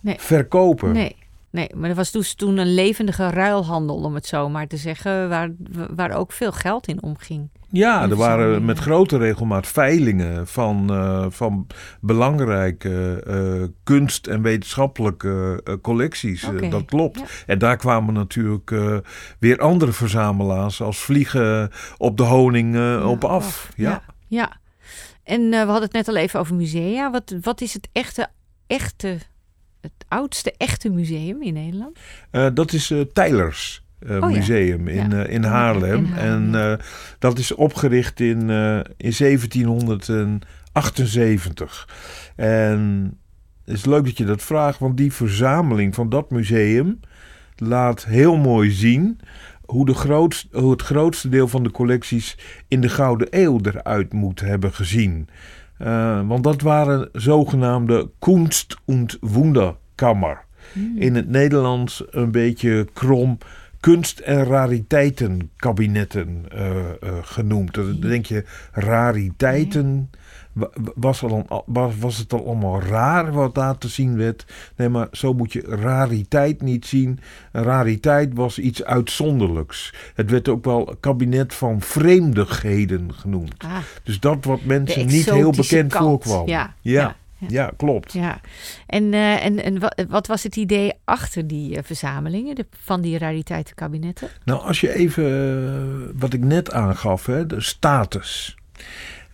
nee. 0.00 0.16
verkopen. 0.18 0.92
Nee. 0.92 1.16
Nee, 1.56 1.68
maar 1.74 1.90
er 1.90 1.96
was 1.96 2.10
dus 2.10 2.34
toen 2.34 2.56
een 2.56 2.74
levendige 2.74 3.30
ruilhandel, 3.30 3.96
om 3.96 4.14
het 4.14 4.26
zo 4.26 4.48
maar 4.48 4.66
te 4.66 4.76
zeggen, 4.76 5.28
waar, 5.28 5.50
waar 5.94 6.10
ook 6.10 6.32
veel 6.32 6.52
geld 6.52 6.86
in 6.86 7.02
omging. 7.02 7.50
Ja, 7.68 8.02
er 8.02 8.16
waren 8.16 8.64
met 8.64 8.78
grote 8.78 9.18
regelmaat 9.18 9.66
veilingen 9.66 10.46
van, 10.46 10.88
uh, 10.90 11.26
van 11.28 11.66
belangrijke 12.00 13.24
uh, 13.26 13.68
kunst- 13.82 14.26
en 14.26 14.42
wetenschappelijke 14.42 15.60
uh, 15.64 15.74
collecties. 15.82 16.44
Okay. 16.44 16.68
dat 16.68 16.84
klopt. 16.84 17.18
Ja. 17.18 17.24
En 17.46 17.58
daar 17.58 17.76
kwamen 17.76 18.14
natuurlijk 18.14 18.74
weer 19.38 19.58
andere 19.58 19.92
verzamelaars 19.92 20.80
als 20.82 20.98
vliegen 20.98 21.70
op 21.96 22.16
de 22.16 22.22
honing 22.22 22.74
ja, 22.74 23.06
op 23.06 23.24
af. 23.24 23.72
Ja. 23.76 23.90
ja. 23.90 24.02
ja. 24.28 24.56
En 25.24 25.50
we 25.50 25.56
hadden 25.56 25.82
het 25.82 25.92
net 25.92 26.08
al 26.08 26.16
even 26.16 26.40
over 26.40 26.54
musea. 26.54 27.10
Wat, 27.10 27.34
wat 27.40 27.60
is 27.60 27.72
het 27.72 27.88
echte, 27.92 28.28
echte, 28.66 29.18
het 29.80 29.92
oudste 30.08 30.54
echte 30.56 30.88
museum 30.88 31.42
in 31.42 31.54
Nederland? 31.54 31.98
dat 32.54 32.72
is 32.72 32.92
Tijlers. 33.12 33.84
Uh, 34.00 34.16
oh, 34.16 34.26
museum 34.26 34.88
in, 34.88 35.12
in 35.12 35.44
Haarlem. 35.44 36.14
En 36.14 36.78
dat 37.18 37.38
is 37.38 37.54
opgericht 37.54 38.20
in, 38.20 38.40
in 38.96 39.14
1778. 39.18 41.88
En 42.36 43.10
het 43.64 43.76
is 43.76 43.84
leuk 43.84 44.04
dat 44.04 44.18
je 44.18 44.24
dat 44.24 44.42
vraagt, 44.42 44.78
want 44.78 44.96
die 44.96 45.12
verzameling 45.12 45.94
van 45.94 46.08
dat 46.08 46.30
museum 46.30 47.00
laat 47.56 48.04
heel 48.04 48.36
mooi 48.36 48.70
zien 48.70 49.20
hoe, 49.64 49.86
de 49.86 49.94
grootste, 49.94 50.60
hoe 50.60 50.70
het 50.70 50.82
grootste 50.82 51.28
deel 51.28 51.48
van 51.48 51.62
de 51.62 51.70
collecties 51.70 52.38
in 52.68 52.80
de 52.80 52.88
Gouden 52.88 53.28
Eeuw 53.30 53.58
eruit 53.62 54.12
moet 54.12 54.40
hebben 54.40 54.72
gezien. 54.72 55.28
Want 56.26 56.44
dat 56.44 56.60
waren 56.60 57.08
zogenaamde 57.12 58.10
Kunst- 58.18 58.76
und 58.84 59.18
Wunderkammer. 59.20 60.44
Hmm. 60.72 60.96
In 60.98 61.14
het 61.14 61.28
Nederlands 61.28 62.04
een 62.10 62.30
beetje 62.30 62.86
krom 62.92 63.38
kunst- 63.92 64.18
en 64.18 64.44
rariteitenkabinetten 64.44 66.44
uh, 66.54 66.76
uh, 66.76 66.84
genoemd. 67.22 67.74
Dan 67.74 68.00
denk 68.00 68.26
je, 68.26 68.44
rariteiten. 68.72 70.10
Was, 70.94 71.22
er 71.22 71.28
dan, 71.28 71.46
was 72.00 72.18
het 72.18 72.28
dan 72.28 72.44
allemaal 72.44 72.82
raar 72.82 73.32
wat 73.32 73.54
daar 73.54 73.78
te 73.78 73.88
zien 73.88 74.16
werd? 74.16 74.46
Nee, 74.76 74.88
maar 74.88 75.08
zo 75.12 75.32
moet 75.32 75.52
je 75.52 75.60
rariteit 75.60 76.62
niet 76.62 76.86
zien. 76.86 77.18
Rariteit 77.52 78.34
was 78.34 78.58
iets 78.58 78.84
uitzonderlijks. 78.84 79.94
Het 80.14 80.30
werd 80.30 80.48
ook 80.48 80.64
wel 80.64 80.96
kabinet 81.00 81.54
van 81.54 81.80
vreemdigheden 81.80 83.14
genoemd. 83.14 83.54
Ah, 83.58 83.76
dus 84.02 84.20
dat 84.20 84.44
wat 84.44 84.64
mensen 84.64 85.06
niet 85.06 85.30
heel 85.30 85.50
bekend 85.50 85.92
kant. 85.92 86.04
voorkwam. 86.04 86.48
ja. 86.48 86.74
ja. 86.80 87.00
Ja, 87.00 87.16
klopt. 87.76 88.12
Ja. 88.12 88.40
En, 88.86 89.12
uh, 89.12 89.44
en, 89.44 89.64
en 89.64 89.78
wat 90.08 90.26
was 90.26 90.42
het 90.42 90.56
idee 90.56 90.92
achter 91.04 91.46
die 91.46 91.76
uh, 91.76 91.78
verzamelingen 91.82 92.54
de, 92.54 92.66
van 92.80 93.00
die 93.00 93.18
rariteitenkabinetten? 93.18 94.28
Nou, 94.44 94.60
als 94.60 94.80
je 94.80 94.94
even, 94.94 95.24
uh, 95.24 96.08
wat 96.18 96.32
ik 96.32 96.44
net 96.44 96.72
aangaf, 96.72 97.26
hè, 97.26 97.46
de 97.46 97.60
status. 97.60 98.56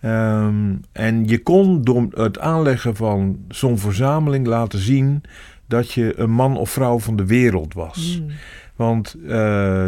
Um, 0.05 0.81
en 0.91 1.27
je 1.27 1.43
kon 1.43 1.81
door 1.81 2.07
het 2.09 2.39
aanleggen 2.39 2.95
van 2.95 3.45
zo'n 3.49 3.77
verzameling 3.77 4.47
laten 4.47 4.79
zien 4.79 5.23
dat 5.67 5.91
je 5.91 6.19
een 6.19 6.31
man 6.31 6.57
of 6.57 6.69
vrouw 6.69 6.99
van 6.99 7.15
de 7.15 7.25
wereld 7.25 7.73
was. 7.73 8.21
Mm. 8.21 8.31
Want 8.75 9.15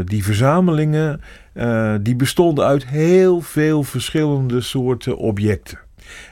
die 0.05 0.23
verzamelingen 0.23 1.21
die 2.01 2.15
bestonden 2.15 2.65
uit 2.65 2.87
heel 2.87 3.41
veel 3.41 3.83
verschillende 3.83 4.61
soorten 4.61 5.17
objecten. 5.17 5.79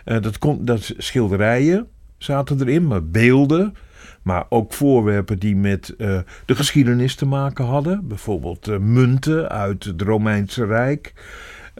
Uh, 0.05 0.21
dat, 0.21 0.37
kon, 0.37 0.65
dat 0.65 0.93
schilderijen 0.97 1.87
zaten 2.17 2.61
erin, 2.61 2.87
maar 2.87 3.05
beelden. 3.05 3.75
Maar 4.21 4.45
ook 4.49 4.73
voorwerpen 4.73 5.39
die 5.39 5.55
met 5.55 5.93
uh, 5.97 6.19
de 6.45 6.55
geschiedenis 6.55 7.15
te 7.15 7.25
maken 7.25 7.65
hadden. 7.65 8.07
Bijvoorbeeld 8.07 8.67
uh, 8.67 8.77
munten 8.77 9.49
uit 9.49 9.83
het 9.83 10.01
Romeinse 10.01 10.65
Rijk. 10.65 11.13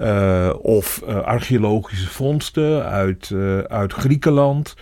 Uh, 0.02 0.54
of 0.62 1.04
uh, 1.08 1.22
archeologische 1.22 2.10
vondsten 2.10 2.86
uit, 2.86 3.30
uh, 3.30 3.60
uit 3.60 3.94
Griekenland. 3.94 4.76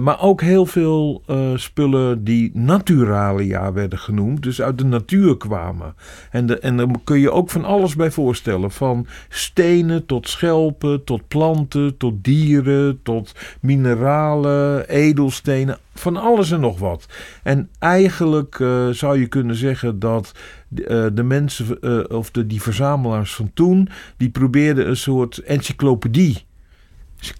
maar 0.00 0.22
ook 0.22 0.40
heel 0.40 0.66
veel 0.66 1.22
spullen 1.54 2.24
die 2.24 2.50
naturalia 2.54 3.72
werden 3.72 3.98
genoemd, 3.98 4.42
dus 4.42 4.62
uit 4.62 4.78
de 4.78 4.84
natuur 4.84 5.36
kwamen. 5.36 5.94
En, 6.30 6.46
de, 6.46 6.58
en 6.58 6.76
daar 6.76 6.86
kun 7.04 7.18
je 7.18 7.30
ook 7.30 7.50
van 7.50 7.64
alles 7.64 7.96
bij 7.96 8.10
voorstellen: 8.10 8.70
van 8.70 9.06
stenen 9.28 10.06
tot 10.06 10.28
schelpen, 10.28 11.04
tot 11.04 11.28
planten, 11.28 11.96
tot 11.96 12.24
dieren, 12.24 13.02
tot 13.02 13.34
mineralen, 13.60 14.88
edelstenen 14.88 15.78
van 15.94 16.16
alles 16.16 16.50
en 16.50 16.60
nog 16.60 16.78
wat. 16.78 17.06
En 17.42 17.70
eigenlijk 17.78 18.54
zou 18.90 19.20
je 19.20 19.26
kunnen 19.26 19.56
zeggen 19.56 19.98
dat 19.98 20.32
uh, 20.74 21.06
de 21.12 21.22
mensen, 21.22 21.78
uh, 21.80 22.04
of 22.08 22.30
de, 22.30 22.46
die 22.46 22.62
verzamelaars 22.62 23.34
van 23.34 23.50
toen, 23.54 23.88
die 24.16 24.30
probeerden 24.30 24.88
een 24.88 24.96
soort 24.96 25.38
encyclopedie. 25.38 26.46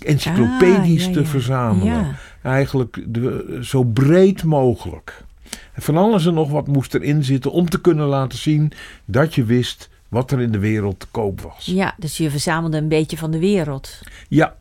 Encyclopedisch 0.05 1.07
ah, 1.07 1.13
te 1.13 1.25
verzamelen. 1.25 2.17
Eigenlijk 2.43 3.05
de, 3.07 3.59
zo 3.63 3.85
breed 3.85 4.45
mogelijk. 4.45 5.25
Van 5.77 5.97
alles 5.97 6.27
en 6.27 6.35
nog 6.35 6.51
wat 6.51 6.67
moest 6.67 6.95
erin 6.95 7.25
zitten 7.25 7.53
om 7.53 7.69
te 7.69 7.81
kunnen 7.81 8.07
laten 8.07 8.39
zien 8.39 8.73
dat 9.05 9.35
je 9.35 9.45
wist 9.45 9.91
wat 10.09 10.31
er 10.31 10.41
in 10.41 10.53
de 10.53 10.59
wereld 10.59 11.01
te 11.01 11.07
koop 11.11 11.41
was. 11.41 11.65
Ja, 11.65 11.95
dus 11.99 12.17
je 12.17 12.31
verzamelde 12.31 12.77
een 12.77 12.89
beetje 12.89 13.17
van 13.17 13.31
de 13.31 13.39
wereld. 13.39 14.01
Ja, 14.29 14.57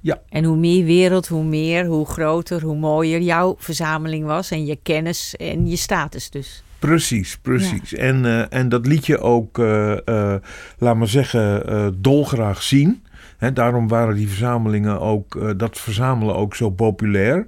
ja. 0.00 0.20
En 0.28 0.44
hoe 0.44 0.56
meer 0.56 0.84
wereld, 0.84 1.28
hoe 1.28 1.44
meer, 1.44 1.86
hoe 1.86 2.06
groter, 2.06 2.62
hoe 2.62 2.76
mooier 2.76 3.20
jouw 3.20 3.56
verzameling 3.58 4.24
was. 4.24 4.50
En 4.50 4.66
je 4.66 4.78
kennis 4.82 5.36
en 5.36 5.66
je 5.66 5.76
status 5.76 6.30
dus. 6.30 6.62
Precies, 6.82 7.38
precies. 7.38 7.94
En, 7.94 8.24
uh, 8.24 8.52
en 8.52 8.68
dat 8.68 8.86
liet 8.86 9.06
je 9.06 9.18
ook, 9.18 9.58
uh, 9.58 9.96
uh, 10.04 10.34
laat 10.78 10.96
maar 10.96 11.08
zeggen, 11.08 11.94
dolgraag 12.00 12.62
zien. 12.62 13.02
He, 13.38 13.52
daarom 13.52 13.88
waren 13.88 14.14
die 14.14 14.28
verzamelingen 14.28 15.00
ook, 15.00 15.58
dat 15.58 15.78
verzamelen 15.78 16.34
ook 16.34 16.54
zo 16.54 16.70
populair. 16.70 17.46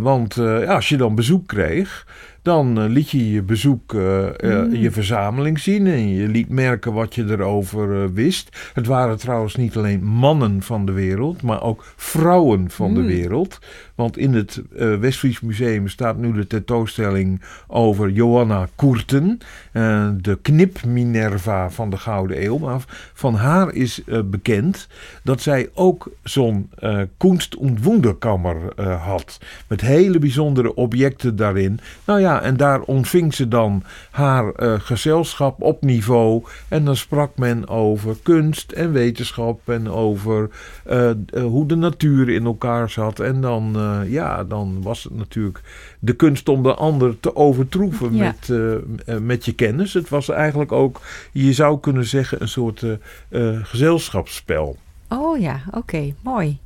want 0.00 0.34
ja, 0.34 0.74
als 0.74 0.88
je 0.88 0.96
dan 0.96 1.14
bezoek 1.14 1.46
kreeg, 1.46 2.06
dan 2.44 2.78
uh, 2.78 2.88
liet 2.88 3.10
je 3.10 3.30
je 3.30 3.42
bezoek, 3.42 3.92
uh, 3.92 4.22
uh, 4.40 4.82
je 4.82 4.90
verzameling 4.90 5.58
zien 5.58 5.86
en 5.86 6.08
je 6.08 6.28
liet 6.28 6.48
merken 6.48 6.92
wat 6.92 7.14
je 7.14 7.24
erover 7.24 8.12
wist. 8.12 8.70
Het 8.72 8.86
waren 8.86 9.18
trouwens 9.18 9.56
niet 9.56 9.76
alleen 9.76 10.04
mannen 10.04 10.62
van 10.62 10.86
de 10.86 10.92
wereld, 10.92 11.42
maar 11.42 11.62
ook 11.62 11.84
vrouwen 11.96 12.70
van 12.70 12.94
de 12.94 13.00
mm. 13.00 13.06
wereld. 13.06 13.58
Want 13.94 14.16
in 14.16 14.34
het 14.34 14.62
uh, 14.76 14.96
Westfries 14.96 15.40
Museum 15.40 15.88
staat 15.88 16.16
nu 16.16 16.32
de 16.32 16.46
tentoonstelling 16.46 17.42
over 17.66 18.10
Johanna 18.10 18.68
Koerten, 18.74 19.38
uh, 19.72 20.08
de 20.20 20.38
knip-Minerva 20.42 21.70
van 21.70 21.90
de 21.90 21.96
Gouden 21.96 22.44
Eeuw. 22.44 22.58
Maar 22.58 22.84
van 23.14 23.34
haar 23.34 23.72
is 23.72 24.02
uh, 24.06 24.20
bekend 24.24 24.88
dat 25.22 25.40
zij 25.40 25.68
ook 25.74 26.10
zo'n 26.22 26.70
uh, 26.80 27.00
Kunst- 27.16 27.56
had. 28.98 29.40
Met 29.66 29.80
hele 29.80 30.18
bijzondere 30.18 30.74
objecten 30.74 31.36
daarin. 31.36 31.78
Nou 32.04 32.20
ja, 32.20 32.33
en 32.42 32.56
daar 32.56 32.80
ontving 32.80 33.34
ze 33.34 33.48
dan 33.48 33.82
haar 34.10 34.52
gezelschap 34.80 35.62
op 35.62 35.82
niveau. 35.82 36.42
En 36.68 36.84
dan 36.84 36.96
sprak 36.96 37.38
men 37.38 37.68
over 37.68 38.16
kunst 38.22 38.72
en 38.72 38.92
wetenschap 38.92 39.68
en 39.68 39.90
over 39.90 40.50
hoe 41.32 41.66
de 41.66 41.74
natuur 41.74 42.28
in 42.28 42.44
elkaar 42.44 42.90
zat. 42.90 43.20
En 43.20 43.40
dan 43.40 43.76
ja, 44.08 44.44
dan 44.44 44.82
was 44.82 45.04
het 45.04 45.16
natuurlijk 45.16 45.60
de 45.98 46.12
kunst 46.12 46.48
om 46.48 46.62
de 46.62 46.74
ander 46.74 47.20
te 47.20 47.36
overtroeven 47.36 48.16
met, 48.16 48.52
met 49.20 49.44
je 49.44 49.52
kennis. 49.52 49.94
Het 49.94 50.08
was 50.08 50.28
eigenlijk 50.28 50.72
ook, 50.72 51.00
je 51.32 51.52
zou 51.52 51.80
kunnen 51.80 52.06
zeggen, 52.06 52.42
een 52.42 52.48
soort 52.48 52.84
gezelschapsspel. 53.62 54.76
Oh 55.08 55.40
ja, 55.40 55.60
oké, 55.70 56.14
mooi. 56.22 56.58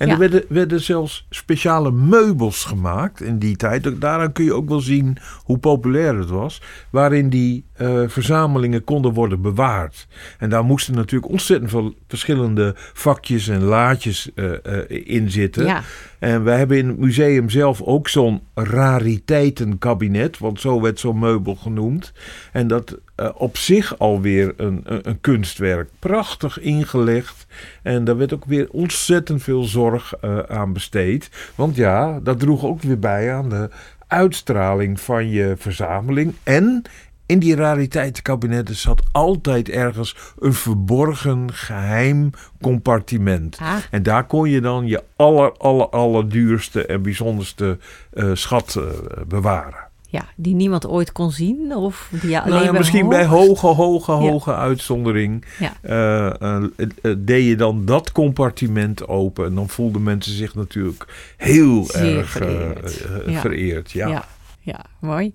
En 0.00 0.08
er 0.08 0.18
werden, 0.18 0.44
werden 0.48 0.80
zelfs 0.80 1.26
speciale 1.30 1.90
meubels 1.90 2.64
gemaakt 2.64 3.20
in 3.20 3.38
die 3.38 3.56
tijd. 3.56 4.00
Daaraan 4.00 4.32
kun 4.32 4.44
je 4.44 4.54
ook 4.54 4.68
wel 4.68 4.80
zien 4.80 5.18
hoe 5.42 5.58
populair 5.58 6.16
het 6.16 6.28
was. 6.28 6.62
Waarin 6.90 7.28
die 7.28 7.69
uh, 7.80 8.02
verzamelingen 8.06 8.84
konden 8.84 9.12
worden 9.12 9.40
bewaard. 9.40 10.06
En 10.38 10.50
daar 10.50 10.64
moesten 10.64 10.94
natuurlijk 10.94 11.30
ontzettend 11.30 11.70
veel 11.70 11.94
verschillende 12.08 12.72
vakjes 12.76 13.48
en 13.48 13.62
laadjes 13.62 14.30
uh, 14.34 14.50
uh, 14.66 14.82
in 14.88 15.30
zitten. 15.30 15.64
Ja. 15.66 15.82
En 16.18 16.44
wij 16.44 16.58
hebben 16.58 16.76
in 16.76 16.88
het 16.88 16.98
museum 16.98 17.50
zelf 17.50 17.82
ook 17.82 18.08
zo'n 18.08 18.40
rariteitenkabinet, 18.54 20.38
want 20.38 20.60
zo 20.60 20.80
werd 20.80 21.00
zo'n 21.00 21.18
meubel 21.18 21.54
genoemd. 21.54 22.12
En 22.52 22.66
dat 22.66 22.98
op 23.34 23.56
zich 23.56 23.98
alweer 23.98 24.52
een, 24.56 24.80
een, 24.84 25.08
een, 25.08 25.20
kunstwerk. 25.20 25.88
Prachtig 25.98 26.60
ingelegd. 26.60 27.46
En 27.82 28.04
daar 28.04 28.16
werd 28.16 28.34
ook 28.34 28.44
weer 28.44 28.68
ontzettend 28.70 29.42
veel 29.42 29.62
zorg 29.62 30.14
aan 30.48 30.72
besteed. 30.72 31.30
Want 31.54 31.76
ja, 31.76 32.20
dat 32.22 32.40
droeg 32.40 32.64
ook 32.64 32.82
weer 32.82 32.98
bij 32.98 33.32
aan 33.32 33.48
de 33.48 33.70
uitstraling 34.10 35.00
van 35.00 35.28
je 35.28 35.54
verzameling. 35.58 36.34
En 36.42 36.82
in 37.30 37.38
die 37.38 37.54
rariteitenkabinetten 37.56 38.74
zat 38.76 39.02
altijd 39.12 39.68
ergens 39.68 40.16
een 40.38 40.52
verborgen 40.54 41.52
geheim 41.52 42.30
compartiment. 42.60 43.58
Ah. 43.60 43.74
En 43.90 44.02
daar 44.02 44.24
kon 44.26 44.48
je 44.50 44.60
dan 44.60 44.86
je 44.86 45.02
aller, 45.16 45.52
aller, 45.52 45.88
allerduurste 45.88 46.86
en 46.86 47.02
bijzonderste 47.02 47.78
uh, 48.14 48.30
schat 48.34 48.74
uh, 48.78 48.84
bewaren. 49.28 49.88
ja, 50.06 50.24
die 50.36 50.54
niemand 50.54 50.86
ooit 50.86 51.12
kon 51.12 51.30
zien? 51.30 51.74
Of 51.76 52.08
die 52.10 52.38
alleen 52.38 52.50
nou 52.52 52.64
ja, 52.64 52.70
bij 52.70 52.78
misschien 52.78 53.08
bij 53.08 53.26
hoge, 53.26 53.66
hoge, 53.66 54.12
hoge 54.12 54.54
uitzondering 54.54 55.44
Ja. 55.58 55.72
eh, 55.82 56.26
eh, 56.26 56.62
eh, 57.02 57.14
deed 57.18 57.46
je 57.46 57.56
dan 57.56 57.84
dat 57.84 58.12
compartiment 58.12 59.08
open. 59.08 59.46
En 59.46 59.54
dan 59.54 59.68
voelden 59.68 60.02
mensen 60.02 60.32
zich 60.32 60.54
natuurlijk 60.54 61.04
heel 61.36 61.84
Zeer 61.84 62.16
erg 62.18 62.38
eh, 62.38 62.46
vereerd. 62.46 63.02
eh, 63.26 63.40
vereerd. 63.40 63.90
Ja. 63.90 64.24
Ja. 64.60 64.84
mooi. 65.00 65.34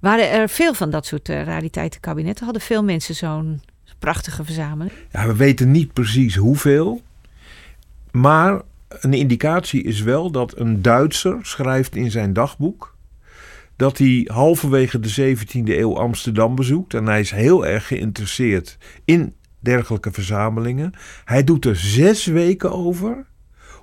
Waren 0.00 0.30
er 0.30 0.48
veel 0.48 0.74
van 0.74 0.90
dat 0.90 1.06
soort 1.06 1.28
eh, 1.28 1.44
rariteitenkabinetten? 1.44 2.44
Hadden 2.44 2.62
veel 2.62 2.84
mensen 2.84 3.14
zo'n 3.14 3.62
prachtige 3.98 4.44
verzameling? 4.44 4.96
Ja, 5.10 5.26
we 5.26 5.36
weten 5.36 5.70
niet 5.70 5.92
precies 5.92 6.36
hoeveel. 6.36 7.02
Maar 8.10 8.60
een 8.88 9.14
indicatie 9.14 9.82
is 9.82 10.00
wel 10.00 10.30
dat 10.30 10.58
een 10.58 10.82
Duitser 10.82 11.38
schrijft 11.42 11.96
in 11.96 12.10
zijn 12.10 12.32
dagboek 12.32 12.92
dat 13.76 13.98
hij 13.98 14.28
halverwege 14.32 15.00
de 15.00 15.36
17e 15.36 15.62
eeuw 15.64 15.98
Amsterdam 15.98 16.54
bezoekt. 16.54 16.94
En 16.94 17.06
hij 17.06 17.20
is 17.20 17.30
heel 17.30 17.66
erg 17.66 17.86
geïnteresseerd 17.86 18.78
in 19.04 19.34
dergelijke 19.58 20.12
verzamelingen. 20.12 20.92
Hij 21.24 21.44
doet 21.44 21.64
er 21.64 21.76
zes 21.76 22.26
weken 22.26 22.72
over 22.72 23.26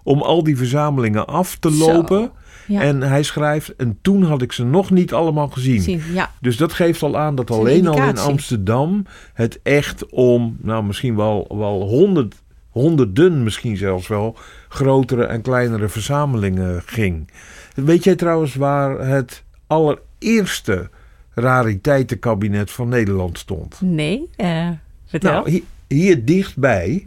om 0.03 0.21
al 0.21 0.43
die 0.43 0.57
verzamelingen 0.57 1.27
af 1.27 1.55
te 1.55 1.71
Zo. 1.71 1.91
lopen. 1.91 2.31
Ja. 2.67 2.81
En 2.81 3.01
hij 3.01 3.23
schrijft, 3.23 3.75
en 3.75 3.97
toen 4.01 4.23
had 4.23 4.41
ik 4.41 4.51
ze 4.51 4.65
nog 4.65 4.91
niet 4.91 5.13
allemaal 5.13 5.47
gezien. 5.47 5.81
Zien, 5.81 6.01
ja, 6.13 6.31
Dus 6.41 6.57
dat 6.57 6.73
geeft 6.73 7.03
al 7.03 7.17
aan 7.17 7.35
dat 7.35 7.51
alleen 7.51 7.87
al 7.87 8.03
in. 8.07 8.17
Amsterdam 8.17 9.05
het 9.33 9.59
echt 9.63 10.09
om, 10.09 10.57
nou 10.61 10.83
misschien 10.83 11.15
wel, 11.15 11.47
wel 11.57 11.81
honderd, 11.87 12.35
honderden 12.69 13.43
misschien 13.43 13.77
zelfs 13.77 14.07
wel, 14.07 14.35
grotere 14.67 15.23
en 15.23 15.41
kleinere 15.41 15.89
verzamelingen 15.89 16.81
ging. 16.85 17.31
Weet 17.75 18.03
jij 18.03 18.15
trouwens 18.15 18.55
waar 18.55 18.99
het 19.07 19.43
allereerste 19.67 20.89
rariteitenkabinet 21.33 22.71
van 22.71 22.89
Nederland 22.89 23.37
stond? 23.37 23.81
nee, 23.81 24.29
eh, 24.35 24.69
vertel. 25.05 25.31
Nou, 25.31 25.49
hier, 25.49 25.63
hier 25.87 26.25
dichtbij, 26.25 27.03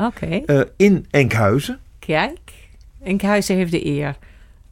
eh, 0.47 0.61
in 0.77 1.07
Enkhuizen. 1.11 1.79
kijk. 1.99 2.39
Enkhuizen 3.05 3.57
heeft 3.57 3.71
de 3.71 3.87
eer. 3.87 4.17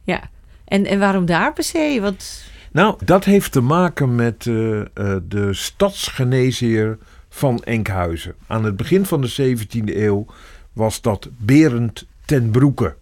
Ja. 0.03 0.29
En, 0.65 0.85
en 0.85 0.99
waarom 0.99 1.25
daar 1.25 1.53
per 1.53 1.63
se? 1.63 1.97
Want 2.01 2.43
Nou, 2.71 2.95
dat 3.05 3.25
heeft 3.25 3.51
te 3.51 3.61
maken 3.61 4.15
met 4.15 4.47
eh, 4.47 4.79
eh, 4.79 4.85
de 5.23 5.53
stadsgeneesheer 5.53 6.97
van 7.29 7.63
Enkhuizen. 7.63 8.35
Aan 8.47 8.63
het 8.63 8.75
begin 8.75 9.05
van 9.05 9.21
de 9.21 9.55
17e 9.57 9.95
eeuw 9.95 10.25
was 10.73 11.01
dat 11.01 11.29
Berend 11.37 12.05
ten 12.25 12.51
Broeke. 12.51 12.95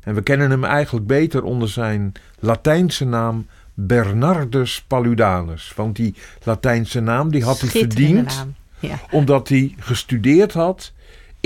En 0.00 0.14
we 0.14 0.22
kennen 0.22 0.50
hem 0.50 0.64
eigenlijk 0.64 1.06
beter 1.06 1.42
onder 1.42 1.68
zijn 1.68 2.12
Latijnse 2.38 3.04
naam 3.04 3.46
Bernardus 3.74 4.82
Paludanus. 4.86 5.72
Want 5.76 5.96
die 5.96 6.14
Latijnse 6.42 7.00
naam 7.00 7.30
die 7.30 7.44
had 7.44 7.60
hij 7.60 7.68
verdiend. 7.68 8.46
Ja. 8.78 9.00
omdat 9.10 9.48
hij 9.48 9.74
gestudeerd 9.78 10.52
had 10.52 10.92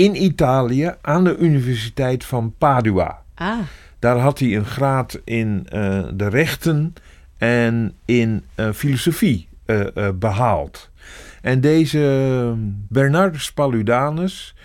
in 0.03 0.23
Italië 0.23 0.93
aan 1.01 1.23
de 1.23 1.37
Universiteit 1.37 2.25
van 2.25 2.53
Padua. 2.57 3.21
Ah, 3.35 3.57
Daar 3.99 4.17
had 4.17 4.39
hij 4.39 4.55
een 4.55 4.65
graad 4.65 5.19
in 5.23 5.65
eh, 5.69 6.03
de 6.13 6.27
rechten 6.29 6.93
en 7.37 7.93
in 8.05 8.43
eh, 8.55 8.69
filosofie 8.73 9.47
eh, 9.65 9.95
eh, 9.95 10.13
behaald. 10.15 10.89
En 11.41 11.61
deze 11.61 12.53
Bernardus 12.87 13.51
Paludanus, 13.51 14.55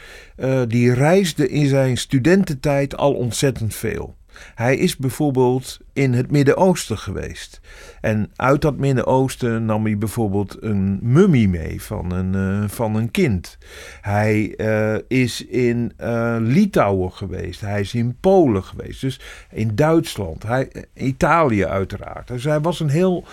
die 0.68 0.92
reisde 0.94 1.48
in 1.48 1.66
zijn 1.68 1.96
studententijd 1.96 2.96
al 2.96 3.12
ontzettend 3.14 3.74
veel. 3.74 4.16
Hij 4.54 4.76
is 4.76 4.96
bijvoorbeeld 4.96 5.78
in 5.92 6.12
het 6.12 6.30
Midden-Oosten 6.30 6.98
geweest. 6.98 7.60
En 8.00 8.30
uit 8.36 8.60
dat 8.60 8.76
Midden-Oosten 8.76 9.64
nam 9.64 9.84
hij 9.84 9.98
bijvoorbeeld 9.98 10.56
een 10.60 10.98
mummie 11.02 11.48
mee 11.48 11.82
van 11.82 12.12
een, 12.12 12.34
eh, 12.34 12.68
van 12.68 12.94
een 12.94 13.10
kind. 13.10 13.58
Hij 14.00 14.54
eh, 14.56 14.94
is 15.08 15.44
in 15.44 15.92
eh, 15.96 16.36
Litouwen 16.40 17.12
geweest. 17.12 17.60
Hij 17.60 17.80
is 17.80 17.94
in 17.94 18.16
Polen 18.20 18.64
geweest. 18.64 19.00
Dus 19.00 19.20
in 19.50 19.74
Duitsland. 19.74 20.42
Hij, 20.42 20.70
Italië 20.94 21.66
uiteraard. 21.66 22.28
Dus 22.28 22.44
hij 22.44 22.60
was 22.60 22.80
een 22.80 22.88
heel 22.88 23.24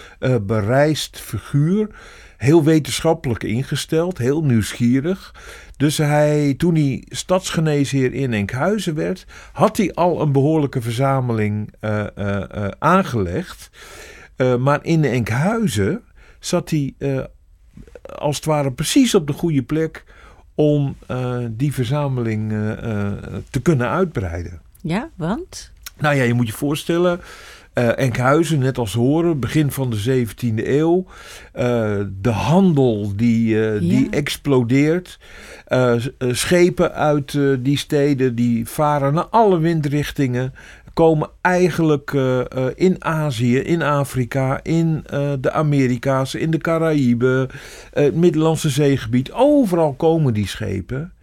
bereisd 0.41 1.19
figuur. 1.19 1.89
Heel 2.43 2.63
wetenschappelijk 2.63 3.43
ingesteld. 3.43 4.17
Heel 4.17 4.43
nieuwsgierig. 4.43 5.36
Dus 5.77 5.97
hij, 5.97 6.53
toen 6.58 6.75
hij 6.75 7.03
stadsgeneesheer 7.10 8.13
in 8.13 8.34
Enkhuizen 8.34 8.95
werd, 8.95 9.25
had 9.53 9.77
hij 9.77 9.93
al 9.93 10.21
een 10.21 10.32
behoorlijke 10.32 10.82
verzameling 10.82 11.73
eh, 11.79 12.17
eh, 12.17 12.43
eh, 12.51 12.71
aangelegd. 12.79 13.69
Maar 14.60 14.79
in 14.86 15.03
Enkhuizen 15.03 16.01
zat 16.39 16.69
hij 16.69 16.93
als 18.15 18.36
het 18.36 18.45
ware 18.45 18.71
precies 18.71 19.15
op 19.15 19.27
de 19.27 19.34
goede 19.34 19.63
plek 19.63 20.03
om 20.56 20.95
die 21.49 21.73
verzameling 21.73 22.49
te 23.49 23.62
kunnen 23.62 23.89
uitbreiden. 23.89 24.62
ja, 24.82 25.10
want? 25.15 25.71
Nou 25.97 26.15
ja, 26.15 26.23
je 26.23 26.34
moet 26.34 26.47
je 26.47 26.53
voorstellen. 26.53 27.21
Eh, 27.73 27.97
Enkhuizen, 27.97 28.59
net 28.59 28.77
als 28.77 28.93
Horen, 28.93 29.39
begin 29.39 29.71
van 29.71 29.89
de 29.89 29.97
17e 29.97 30.67
eeuw. 30.67 31.05
eh, 31.51 31.99
de 32.21 32.29
handel 32.29 33.12
die, 33.15 33.67
eh, 33.67 33.79
die 33.79 34.07
explodeert. 34.09 35.19
Schepen 36.17 36.93
uit 36.93 37.38
die 37.59 37.77
steden 37.77 38.36
die 38.36 38.67
varen 38.67 39.13
naar 39.13 39.25
alle 39.25 39.59
windrichtingen. 39.59 40.53
Komen 40.93 41.29
eigenlijk 41.41 42.12
in 42.75 43.03
Azië, 43.03 43.57
in 43.57 43.81
Afrika, 43.81 44.59
in 44.63 45.03
de 45.39 45.51
Amerika's, 45.51 46.36
in 46.36 46.51
de 46.51 46.57
Caraïben, 46.57 47.49
eh, 47.93 48.03
het 48.03 48.15
Middellandse 48.15 48.69
zeegebied. 48.69 49.31
Overal 49.31 49.93
komen 49.93 50.33
die 50.33 50.47
schepen. 50.47 51.13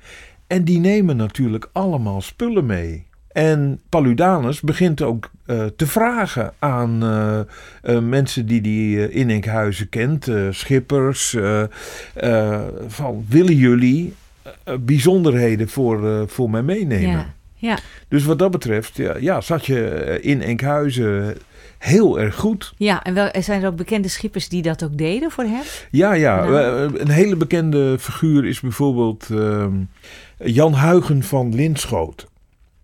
En 0.47 0.65
die 0.65 0.79
nemen 0.79 1.17
natuurlijk 1.17 1.69
allemaal 1.73 2.21
spullen 2.21 2.67
mee. 2.67 3.07
En 3.33 3.81
Paludanus 3.89 4.61
begint 4.61 5.03
ook 5.03 5.31
eh, 5.47 5.65
te 5.77 5.87
vragen 5.87 6.53
aan 6.59 7.03
eh, 7.03 7.41
eh, 7.83 8.03
mensen 8.03 8.47
die 8.47 8.61
hij 8.61 9.09
in 9.09 9.31
Enkhuizen 9.31 9.89
kent, 9.89 10.29
schippers, 10.51 11.37
van 12.87 13.25
willen 13.29 13.57
jullie 13.57 14.15
bijzonderheden 14.81 15.69
voor, 15.69 16.29
voor 16.29 16.51
mij 16.51 16.63
meenemen? 16.63 17.11
Ja, 17.11 17.35
ja. 17.55 17.79
Dus 18.09 18.25
wat 18.25 18.39
dat 18.39 18.51
betreft, 18.51 18.97
ja, 18.97 19.17
ja, 19.17 19.41
zat 19.41 19.67
je 19.67 20.19
in 20.21 20.43
Enkhuizen 20.43 21.37
heel 21.79 22.21
erg 22.21 22.35
goed. 22.35 22.73
ja, 22.77 23.03
en 23.03 23.15
wel, 23.15 23.31
zijn 23.39 23.63
er 23.63 23.69
ook 23.69 23.77
bekende 23.77 24.09
schippers 24.09 24.49
die 24.49 24.63
dat 24.63 24.85
ook 24.85 24.99
deden 24.99 25.31
voor 25.31 25.45
hem? 25.45 25.63
Ja, 25.91 26.13
ja. 26.13 26.45
Nou. 26.45 26.99
een 26.99 27.11
hele 27.11 27.37
bekende 27.37 27.97
figuur 27.99 28.45
is 28.45 28.61
bijvoorbeeld 28.61 29.29
ehm, 29.31 29.73
Jan 30.37 30.73
Huigen 30.73 31.23
van 31.23 31.55
Linschoten. 31.55 32.30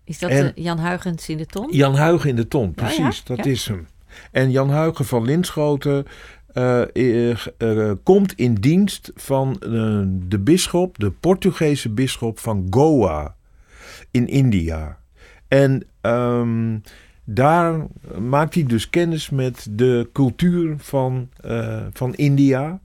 Is 0.07 0.19
dat 0.19 0.29
En- 0.29 0.51
Jan 0.55 0.79
Huygens 0.79 1.29
in 1.29 1.37
de 1.37 1.45
ton? 1.45 1.67
Jan 1.71 1.95
Huigen 1.95 2.29
in 2.29 2.35
de 2.35 2.47
ton, 2.47 2.73
precies, 2.73 3.23
ja, 3.25 3.35
dat 3.35 3.45
ja. 3.45 3.51
is 3.51 3.67
hem. 3.67 3.87
En 4.31 4.51
Jan 4.51 4.69
Huigen 4.69 5.05
van 5.05 5.25
Linschoten 5.25 6.05
eh, 6.53 6.95
eh, 6.95 7.37
eh, 7.57 7.91
komt 8.03 8.33
in 8.33 8.53
dienst 8.53 9.11
van 9.15 9.55
de 10.27 10.39
bisschop, 10.39 10.99
de 10.99 11.11
Portugese 11.11 11.89
bisschop 11.89 12.39
van 12.39 12.67
Goa 12.69 13.35
in 14.11 14.27
India. 14.27 14.99
En 15.47 15.87
ehm, 16.01 16.77
daar 17.23 17.85
maakt 18.19 18.53
hij 18.53 18.63
dus 18.63 18.89
kennis 18.89 19.29
met 19.29 19.67
de 19.71 20.09
cultuur 20.13 20.75
van, 20.77 21.29
van 21.93 22.15
India, 22.15 22.79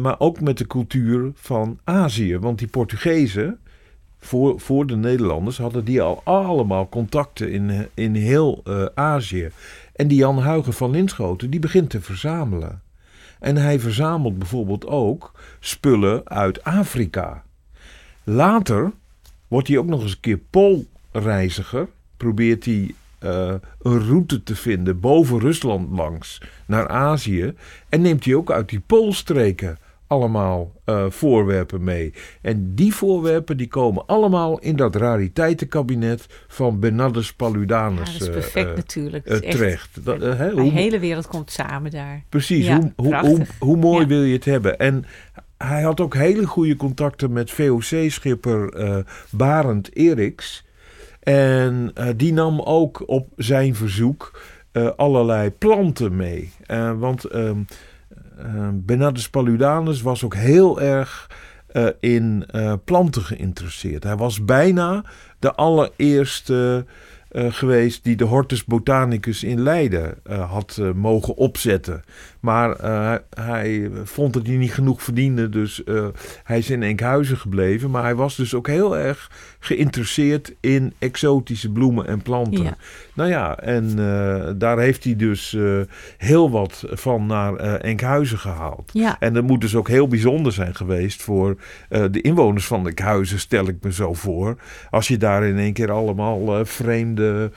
maar 0.00 0.20
ook 0.20 0.40
met 0.40 0.58
de 0.58 0.66
cultuur 0.66 1.30
van 1.34 1.78
Azië. 1.84 2.38
Want 2.38 2.58
die 2.58 2.68
Portugezen, 2.68 3.58
voor, 4.24 4.60
voor 4.60 4.86
de 4.86 4.96
Nederlanders, 4.96 5.58
hadden 5.58 5.84
die 5.84 6.02
al 6.02 6.20
allemaal 6.24 6.88
contacten 6.88 7.50
in, 7.52 7.88
in 7.94 8.14
heel 8.14 8.60
eh, 8.64 8.84
Azië. 8.94 9.50
En 9.92 10.08
die 10.08 10.18
Jan 10.18 10.38
Huigen 10.38 10.72
van 10.72 10.90
Linschoten, 10.90 11.50
die 11.50 11.60
begint 11.60 11.90
te 11.90 12.00
verzamelen. 12.00 12.82
En 13.40 13.56
hij 13.56 13.80
verzamelt 13.80 14.38
bijvoorbeeld 14.38 14.86
ook 14.86 15.32
spullen 15.60 16.28
uit 16.28 16.64
Afrika. 16.64 17.44
Later 18.24 18.92
wordt 19.48 19.68
hij 19.68 19.78
ook 19.78 19.86
nog 19.86 20.02
eens 20.02 20.12
een 20.12 20.20
keer 20.20 20.40
poolreiziger. 20.50 21.88
Probeert 22.16 22.64
hij 22.64 22.94
eh, 23.18 23.54
een 23.82 24.06
route 24.06 24.42
te 24.42 24.56
vinden 24.56 25.00
boven 25.00 25.38
Rusland 25.38 25.96
langs 25.96 26.42
naar 26.66 26.88
Azië. 26.88 27.54
En 27.88 28.00
neemt 28.00 28.24
hij 28.24 28.34
ook 28.34 28.50
uit 28.50 28.68
die 28.68 28.80
poolstreken 28.80 29.78
allemaal 30.12 30.72
eh, 30.84 31.04
voorwerpen 31.08 31.84
mee. 31.84 32.12
En 32.42 32.74
die 32.74 32.94
voorwerpen 32.94 33.56
die 33.56 33.68
komen 33.68 34.06
allemaal 34.06 34.58
in 34.58 34.76
dat 34.76 34.96
rariteitenkabinet 34.96 36.26
van 36.48 36.80
Bernardus 36.80 37.26
Ja, 37.28 37.32
Paludanus 37.36 38.12
dat 38.12 38.20
is 38.20 38.26
eh, 38.26 38.32
perfect 38.32 38.70
eh, 38.70 38.76
natuurlijk. 38.76 39.26
is 39.26 39.40
echt- 39.40 39.56
terecht. 39.56 40.04
Dat, 40.04 40.20
De 40.20 40.34
hele 40.62 40.98
wereld 40.98 41.26
komt 41.26 41.50
samen 41.50 41.90
daar. 41.90 42.24
Precies, 42.28 42.66
Ja, 42.66 42.92
hoe, 42.96 43.16
hoe, 43.16 43.46
hoe, 43.58 43.76
mooi 43.76 44.00
Ja. 44.00 44.06
wil 44.06 44.22
je 44.22 44.32
het 44.34 44.44
hebben? 44.44 44.78
En 44.78 45.04
hij 45.58 45.82
had 45.82 46.00
ook 46.00 46.14
hele 46.14 46.46
goede 46.46 46.76
contacten 46.76 47.32
met 47.32 47.50
VOC-schipper 47.50 48.74
Barend 49.30 49.96
Eriks. 49.96 50.64
En 51.20 51.92
die 52.16 52.32
nam 52.32 52.60
ook 52.60 53.02
op 53.08 53.28
zijn 53.36 53.74
verzoek 53.74 54.40
allerlei 54.96 55.50
planten 55.50 56.16
mee. 56.16 56.52
want 56.98 57.24
ehm, 57.24 57.58
Bernardus 58.74 59.30
Paludanus 59.30 60.02
was 60.02 60.24
ook 60.24 60.34
heel 60.34 60.80
erg 60.80 61.30
in 62.00 62.46
planten 62.84 63.22
geïnteresseerd. 63.22 64.04
Hij 64.04 64.16
was 64.16 64.44
bijna 64.44 65.04
de 65.38 65.54
allereerste 65.54 66.84
uh, 67.32 67.52
geweest 67.52 68.04
die 68.04 68.16
de 68.16 68.24
Hortus 68.24 68.64
Botanicus 68.64 69.44
in 69.44 69.60
Leiden 69.60 70.18
had 70.28 70.80
mogen 70.94 71.36
opzetten. 71.36 72.02
Maar 72.42 72.76
hij 73.30 73.90
vond 74.04 74.32
dat 74.32 74.46
hij 74.46 74.56
niet 74.56 74.74
genoeg 74.74 75.02
verdiende, 75.02 75.48
dus 75.48 75.82
hij 76.44 76.58
is 76.58 76.70
in 76.70 76.82
Enkhuizen 76.82 77.36
gebleven. 77.36 77.90
Maar 77.90 78.02
hij 78.02 78.14
was 78.14 78.36
dus 78.36 78.54
ook 78.54 78.66
heel 78.66 78.96
erg 78.96 79.30
geïnteresseerd 79.58 80.54
in 80.60 80.92
exotische 80.98 81.70
bloemen 81.70 82.06
en 82.06 82.22
planten. 82.22 82.62
Ja. 82.62 82.76
Nou 83.14 83.30
ja, 83.30 83.58
en 83.58 83.96
daar 84.58 84.78
heeft 84.78 85.04
hij 85.04 85.16
dus 85.16 85.56
heel 86.16 86.50
wat 86.50 86.84
van 86.90 87.26
naar 87.26 87.56
Enkhuizen 87.76 88.38
gehaald. 88.38 88.90
Ja. 88.92 89.16
En 89.18 89.34
dat 89.34 89.44
moet 89.44 89.60
dus 89.60 89.74
ook 89.74 89.88
heel 89.88 90.08
bijzonder 90.08 90.52
zijn 90.52 90.74
geweest 90.74 91.22
voor 91.22 91.56
de 91.88 92.20
inwoners 92.20 92.66
van 92.66 92.86
Enkhuizen, 92.86 93.38
stel 93.38 93.68
ik 93.68 93.76
me 93.80 93.92
zo 93.92 94.14
voor. 94.14 94.56
Als 94.90 95.08
je 95.08 95.16
daar 95.16 95.44
in 95.44 95.58
één 95.58 95.72
keer 95.72 95.90
allemaal 95.90 96.64
vreemde 96.64 97.50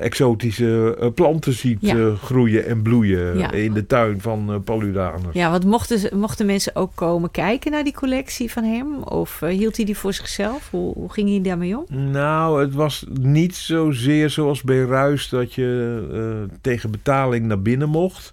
exotische 0.00 1.12
planten 1.14 1.52
ziet 1.52 1.78
ja. 1.80 2.14
groeien 2.14 2.66
en 2.66 2.82
bloeien 2.82 3.50
in 3.52 3.72
de 3.72 3.86
tuin 3.86 4.08
van 4.18 4.50
uh, 4.50 4.56
Paludanus. 4.64 5.32
Ja, 5.34 5.50
want 5.50 5.64
mochten, 5.64 6.18
mochten 6.18 6.46
mensen 6.46 6.76
ook 6.76 6.94
komen 6.94 7.30
kijken 7.30 7.70
naar 7.70 7.84
die 7.84 7.92
collectie 7.92 8.52
van 8.52 8.64
hem? 8.64 9.02
Of 9.02 9.40
hield 9.40 9.76
hij 9.76 9.84
die 9.84 9.96
voor 9.96 10.12
zichzelf? 10.12 10.70
Hoe, 10.70 10.94
hoe, 10.94 11.12
ging 11.12 11.28
hij 11.28 11.40
daarmee 11.40 11.78
om? 11.78 12.10
Nou, 12.10 12.60
het 12.60 12.74
was 12.74 13.04
niet 13.20 13.56
zozeer 13.56 14.30
zoals 14.30 14.62
bij 14.62 14.84
Ruis 14.84 15.28
dat 15.28 15.54
je 15.54 16.48
tegen 16.60 16.90
betaling 16.90 17.46
naar 17.46 17.62
binnen 17.62 17.88
mocht 17.88 18.32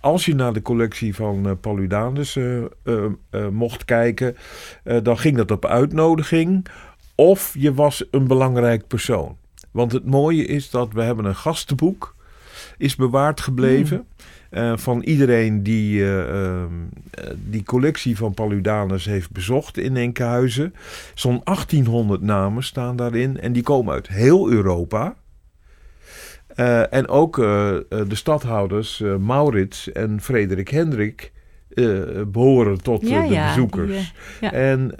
als 0.00 0.24
je 0.24 0.34
naar 0.34 0.52
de 0.52 0.62
collectie 0.62 1.14
van 1.14 1.58
Paludanus 1.60 2.38
mocht 3.50 3.84
kijken, 3.84 4.36
dan 5.02 5.18
ging 5.18 5.36
dat 5.36 5.50
op 5.50 5.66
uitnodiging. 5.66 6.66
Of 7.14 7.54
je 7.58 7.74
was 7.74 8.04
een 8.10 8.26
belangrijk 8.26 8.86
persoon. 8.86 9.36
Want 9.70 9.92
het 9.92 10.04
mooie 10.04 10.44
is 10.44 10.70
dat 10.70 10.92
we 10.92 11.02
hebben 11.02 11.24
een 11.24 11.36
gastenboek 11.36 12.14
is 12.78 12.96
bewaard 12.96 13.40
gebleven. 13.40 13.96
Mm. 13.96 14.06
Uh, 14.50 14.72
van 14.76 15.02
iedereen 15.02 15.62
die 15.62 16.00
uh, 16.00 16.18
uh, 16.18 16.64
die 17.36 17.62
collectie 17.62 18.16
van 18.16 18.34
Paludanus 18.34 19.04
heeft 19.04 19.30
bezocht 19.30 19.78
in 19.78 19.96
Enkhuizen. 19.96 20.74
Zo'n 21.14 21.40
1800 21.44 22.20
namen 22.22 22.62
staan 22.62 22.96
daarin 22.96 23.40
en 23.40 23.52
die 23.52 23.62
komen 23.62 23.94
uit 23.94 24.08
heel 24.08 24.50
Europa. 24.50 25.16
en 26.90 27.08
ook 27.08 27.36
de 27.36 28.06
stadhouders 28.08 29.02
Maurits 29.18 29.92
en 29.92 30.20
Frederik 30.20 30.68
Hendrik 30.68 31.32
behoren 32.26 32.82
tot 32.82 33.00
de 33.00 33.08
ja, 33.08 33.46
bezoekers. 33.46 34.14
ja. 34.40 34.52
En 34.52 34.94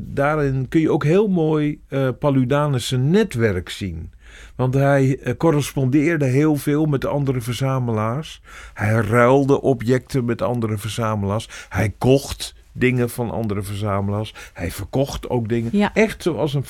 daarin 0.00 0.68
kun 0.68 0.80
je 0.80 0.90
ook 0.90 1.04
heel 1.04 1.28
mooi 1.28 1.80
Paludanus' 2.18 2.94
netwerk 2.98 3.68
zien. 3.68 4.10
Want 4.56 4.74
hij 4.74 5.18
uh, 5.22 5.34
correspondeerde 5.36 6.24
heel 6.24 6.56
veel 6.56 6.86
met 6.86 7.04
andere 7.04 7.40
verzamelaars. 7.40 8.40
Hij 8.74 8.92
ruilde 8.92 9.60
objecten 9.60 10.24
met 10.24 10.42
andere 10.42 10.78
verzamelaars. 10.78 11.48
Hij 11.68 11.94
kocht 11.98 12.54
dingen 12.78 13.10
van 13.10 13.30
andere 13.30 13.62
verzamelaars. 13.62 14.34
Hij 14.52 14.70
verkocht 14.70 15.28
ook 15.28 15.48
dingen. 15.48 15.70
Ja. 15.72 15.90
Echt 15.94 16.22
zoals 16.22 16.54
een, 16.54 16.64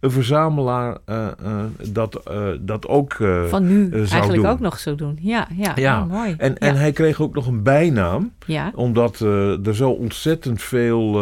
een 0.00 0.10
verzamelaar 0.10 0.98
uh, 1.06 1.26
uh, 1.44 1.62
dat, 1.88 2.20
uh, 2.30 2.48
dat 2.60 2.86
ook 2.88 3.12
Van 3.48 3.66
nu 3.66 3.88
zou 3.90 4.06
eigenlijk 4.06 4.42
doen. 4.42 4.50
ook 4.50 4.60
nog 4.60 4.78
zo 4.78 4.94
doen. 4.94 5.18
Ja, 5.20 5.48
ja, 5.56 5.72
ja. 5.74 6.02
Oh, 6.02 6.10
mooi. 6.10 6.34
En, 6.38 6.58
en 6.58 6.76
hij 6.76 6.92
kreeg 6.92 7.20
ook 7.20 7.34
nog 7.34 7.46
een 7.46 7.62
bijnaam. 7.62 8.32
Ja. 8.46 8.72
Omdat 8.74 9.20
er 9.20 9.74
zo 9.74 9.90
ontzettend 9.90 10.62
veel 10.62 11.20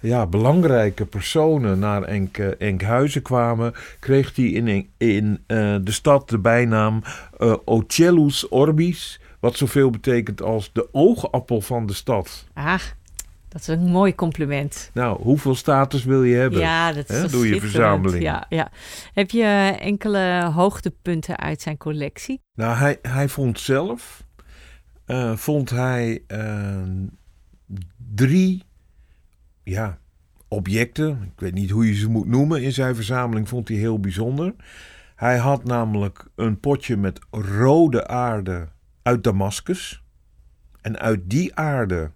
ja, 0.00 0.26
belangrijke 0.26 1.04
personen 1.04 1.78
naar 1.78 2.02
Enk, 2.02 2.38
Enkhuizen 2.38 3.22
kwamen. 3.22 3.72
Kreeg 4.00 4.36
hij 4.36 4.44
in, 4.44 4.88
in 4.96 5.40
de 5.84 5.92
stad 5.92 6.28
de 6.28 6.38
bijnaam 6.38 7.02
Ocellus 7.64 8.48
Orbis. 8.48 9.20
Wat 9.40 9.56
zoveel 9.56 9.90
betekent 9.90 10.42
als 10.42 10.70
de 10.72 10.88
oogappel 10.92 11.60
van 11.60 11.86
de 11.86 11.92
stad. 11.94 12.46
Ah. 12.54 12.80
Dat 13.48 13.60
is 13.60 13.66
een 13.66 13.90
mooi 13.90 14.14
compliment. 14.14 14.90
Nou, 14.94 15.22
hoeveel 15.22 15.54
status 15.54 16.04
wil 16.04 16.22
je 16.22 16.36
hebben? 16.36 16.60
Ja, 16.60 16.92
dat 16.92 17.10
is 17.10 17.16
He, 17.16 17.28
Doe 17.28 17.48
je 17.48 17.60
verzameling. 17.60 18.22
Ja, 18.22 18.46
ja. 18.48 18.70
Heb 19.12 19.30
je 19.30 19.76
enkele 19.80 20.50
hoogtepunten 20.54 21.38
uit 21.38 21.60
zijn 21.60 21.76
collectie? 21.76 22.40
Nou, 22.54 22.76
hij, 22.76 22.98
hij 23.02 23.28
vond 23.28 23.60
zelf... 23.60 24.26
Uh, 25.06 25.36
vond 25.36 25.70
hij 25.70 26.22
uh, 26.28 26.82
drie 28.14 28.62
ja, 29.62 29.98
objecten... 30.48 31.22
Ik 31.22 31.40
weet 31.40 31.54
niet 31.54 31.70
hoe 31.70 31.86
je 31.86 31.94
ze 31.94 32.08
moet 32.08 32.26
noemen. 32.26 32.62
In 32.62 32.72
zijn 32.72 32.94
verzameling 32.94 33.48
vond 33.48 33.68
hij 33.68 33.76
heel 33.76 34.00
bijzonder. 34.00 34.54
Hij 35.14 35.36
had 35.36 35.64
namelijk 35.64 36.26
een 36.34 36.60
potje 36.60 36.96
met 36.96 37.20
rode 37.30 38.06
aarde 38.06 38.68
uit 39.02 39.24
Damascus. 39.24 40.02
En 40.80 40.98
uit 40.98 41.20
die 41.30 41.54
aarde 41.54 42.10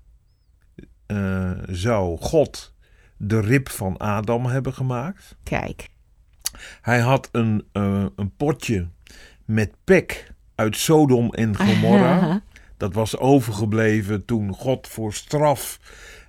uh, 1.12 1.50
zou 1.68 2.18
God 2.20 2.74
de 3.16 3.40
rib 3.40 3.68
van 3.68 3.96
Adam 3.96 4.46
hebben 4.46 4.74
gemaakt. 4.74 5.36
Kijk. 5.42 5.88
Hij 6.80 7.00
had 7.00 7.28
een, 7.32 7.64
uh, 7.72 8.06
een 8.16 8.36
potje 8.36 8.88
met 9.44 9.74
pek 9.84 10.32
uit 10.54 10.76
Sodom 10.76 11.30
en 11.30 11.56
Gomorra. 11.56 12.42
Dat 12.76 12.94
was 12.94 13.18
overgebleven 13.18 14.24
toen 14.24 14.52
God 14.52 14.88
voor 14.88 15.12
straf 15.12 15.80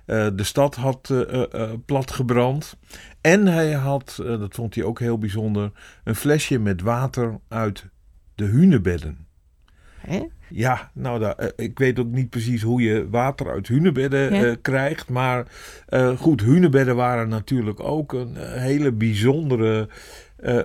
uh, 0.06 0.28
de 0.34 0.44
stad 0.44 0.74
had 0.74 1.14
platgebrand. 1.86 2.76
En 3.20 3.46
hij 3.46 3.72
had, 3.72 4.14
dat 4.16 4.54
vond 4.54 4.74
hij 4.74 4.84
ook 4.84 4.98
heel 4.98 5.18
bijzonder, 5.18 5.72
een 6.04 6.14
flesje 6.14 6.58
met 6.58 6.80
water 6.80 7.40
uit 7.48 7.84
de 8.34 8.44
hunebedden. 8.44 9.23
Hè? 10.06 10.22
Ja, 10.48 10.90
nou, 10.94 11.22
uh, 11.24 11.30
ik 11.56 11.78
weet 11.78 11.98
ook 11.98 12.10
niet 12.10 12.30
precies 12.30 12.62
hoe 12.62 12.82
je 12.82 13.08
water 13.10 13.50
uit 13.50 13.68
hunebedden 13.68 14.34
Ja. 14.34 14.44
uh, 14.44 14.52
krijgt. 14.62 15.08
Maar 15.08 15.46
uh, 15.88 16.16
goed, 16.18 16.40
hunebedden 16.40 16.96
waren 16.96 17.28
natuurlijk 17.28 17.80
ook 17.80 18.12
een 18.12 18.36
hele 18.38 18.92
bijzondere 18.92 19.88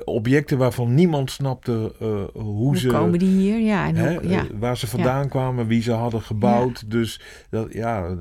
objecten 0.06 0.58
waarvan 0.58 0.94
niemand 0.94 1.32
snapte 1.32 1.94
hoe, 2.34 2.42
Hoe 2.42 2.78
ze. 2.78 2.88
komen 2.88 3.20
die 3.20 3.30
hier? 3.30 3.60
Ja, 3.60 3.88
en 3.88 3.96
Hè, 3.96 4.14
hoe, 4.14 4.30
ja. 4.30 4.46
waar 4.60 4.78
ze 4.78 4.88
vandaan 4.88 5.30
kwamen, 5.30 5.68
wie 5.68 5.82
ze 5.82 5.92
hadden 5.92 6.22
gebouwd. 6.22 6.92
Dus 6.92 7.22
dat, 7.50 7.74
ja, 7.74 8.16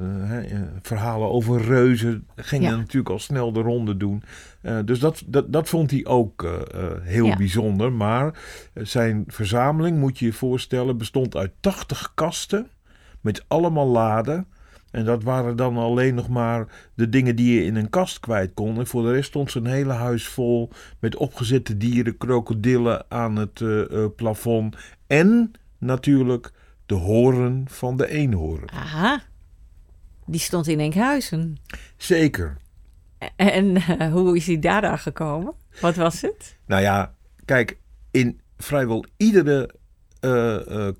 verhalen 0.82 1.28
over 1.28 1.60
reuzen 1.60 2.26
gingen 2.36 2.76
natuurlijk 2.78 3.08
al 3.08 3.18
snel 3.18 3.52
de 3.52 3.60
ronde 3.60 3.96
doen. 3.96 4.22
Uh, 4.62 4.78
dus 4.84 4.98
dat, 4.98 5.22
dat, 5.26 5.52
dat 5.52 5.68
vond 5.68 5.90
hij 5.90 6.06
ook 6.06 6.42
uh, 6.42 6.52
uh, 6.52 6.90
heel 7.00 7.36
bijzonder. 7.36 7.92
Maar 7.92 8.42
zijn 8.74 9.24
verzameling, 9.26 9.98
moet 9.98 10.18
je 10.18 10.24
je 10.24 10.32
voorstellen, 10.32 10.98
bestond 10.98 11.36
uit 11.36 11.52
80 11.60 12.12
kasten 12.14 12.68
met 13.20 13.44
allemaal 13.48 13.86
laden. 13.86 14.46
En 14.90 15.04
dat 15.04 15.22
waren 15.22 15.56
dan 15.56 15.76
alleen 15.76 16.14
nog 16.14 16.28
maar 16.28 16.66
de 16.94 17.08
dingen 17.08 17.36
die 17.36 17.54
je 17.54 17.64
in 17.64 17.76
een 17.76 17.90
kast 17.90 18.20
kwijt 18.20 18.54
kon. 18.54 18.78
En 18.78 18.86
voor 18.86 19.02
de 19.02 19.12
rest 19.12 19.28
stond 19.28 19.50
zijn 19.50 19.66
hele 19.66 19.92
huis 19.92 20.26
vol 20.28 20.70
met 20.98 21.16
opgezette 21.16 21.76
dieren, 21.76 22.16
krokodillen 22.16 23.04
aan 23.08 23.36
het 23.36 23.60
uh, 23.60 24.06
plafond. 24.16 24.76
En 25.06 25.52
natuurlijk 25.78 26.52
de 26.86 26.94
horen 26.94 27.64
van 27.68 27.96
de 27.96 28.08
eenhoorn. 28.08 28.70
Aha. 28.70 29.20
Die 30.26 30.40
stond 30.40 30.66
in 30.66 30.80
Enkhuizen. 30.80 31.56
Zeker. 31.96 32.56
En 33.36 33.64
uh, 33.76 34.12
hoe 34.12 34.36
is 34.36 34.46
hij 34.46 34.58
daaraan 34.58 34.98
gekomen? 34.98 35.54
Wat 35.80 35.96
was 35.96 36.20
het? 36.20 36.56
Nou 36.66 36.82
ja, 36.82 37.14
kijk, 37.44 37.78
in 38.10 38.40
vrijwel 38.56 39.04
iedere 39.16 39.70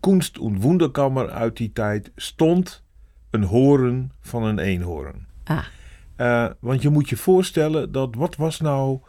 Kunst- 0.01 0.39
und 0.39 0.63
Wunderkammer 0.63 1.31
uit 1.31 1.57
die 1.57 1.73
tijd 1.73 2.11
stond 2.17 2.83
een 3.31 3.45
horen 3.45 4.13
van 4.21 4.45
een 4.45 4.59
eenhoorn. 4.59 5.27
Ah. 5.45 5.65
Uh, 6.17 6.51
want 6.61 6.83
je 6.83 6.89
moet 6.89 7.09
je 7.09 7.17
voorstellen 7.17 7.93
dat 7.93 8.15
wat 8.15 8.37
was 8.37 8.61
nou 8.61 9.01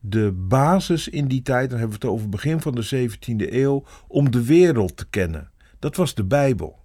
de 0.00 0.32
basis 0.32 1.08
in 1.08 1.28
die 1.28 1.42
tijd, 1.42 1.70
dan 1.70 1.78
hebben 1.78 1.98
we 1.98 2.06
het 2.06 2.14
over 2.14 2.26
het 2.26 2.34
begin 2.34 2.60
van 2.60 2.74
de 2.74 3.08
17e 3.08 3.52
eeuw, 3.52 3.84
om 4.08 4.30
de 4.30 4.44
wereld 4.44 4.96
te 4.96 5.06
kennen. 5.10 5.50
Dat 5.78 5.96
was 5.96 6.14
de 6.14 6.24
Bijbel. 6.24 6.82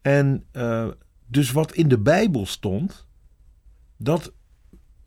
En 0.00 0.44
uh, 0.52 0.88
dus 1.26 1.52
wat 1.52 1.72
in 1.72 1.88
de 1.88 1.98
Bijbel 1.98 2.46
stond, 2.46 3.06
dat 3.96 4.32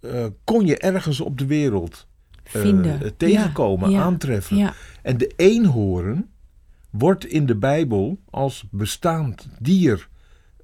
uh, 0.02 0.26
kon 0.44 0.66
je 0.66 0.78
ergens 0.78 1.20
op 1.20 1.38
de 1.38 1.46
wereld 1.46 2.08
Vinden. 2.44 3.18
tegenkomen, 3.18 3.90
ja, 3.90 3.98
ja, 3.98 4.04
aantreffen. 4.04 4.58
Ja. 4.58 4.74
En 5.02 5.18
de 5.18 5.34
eenhoorn 5.36 6.30
wordt 6.98 7.26
in 7.26 7.46
de 7.46 7.56
Bijbel 7.56 8.20
als 8.30 8.66
bestaand 8.72 9.48
dier 9.60 10.08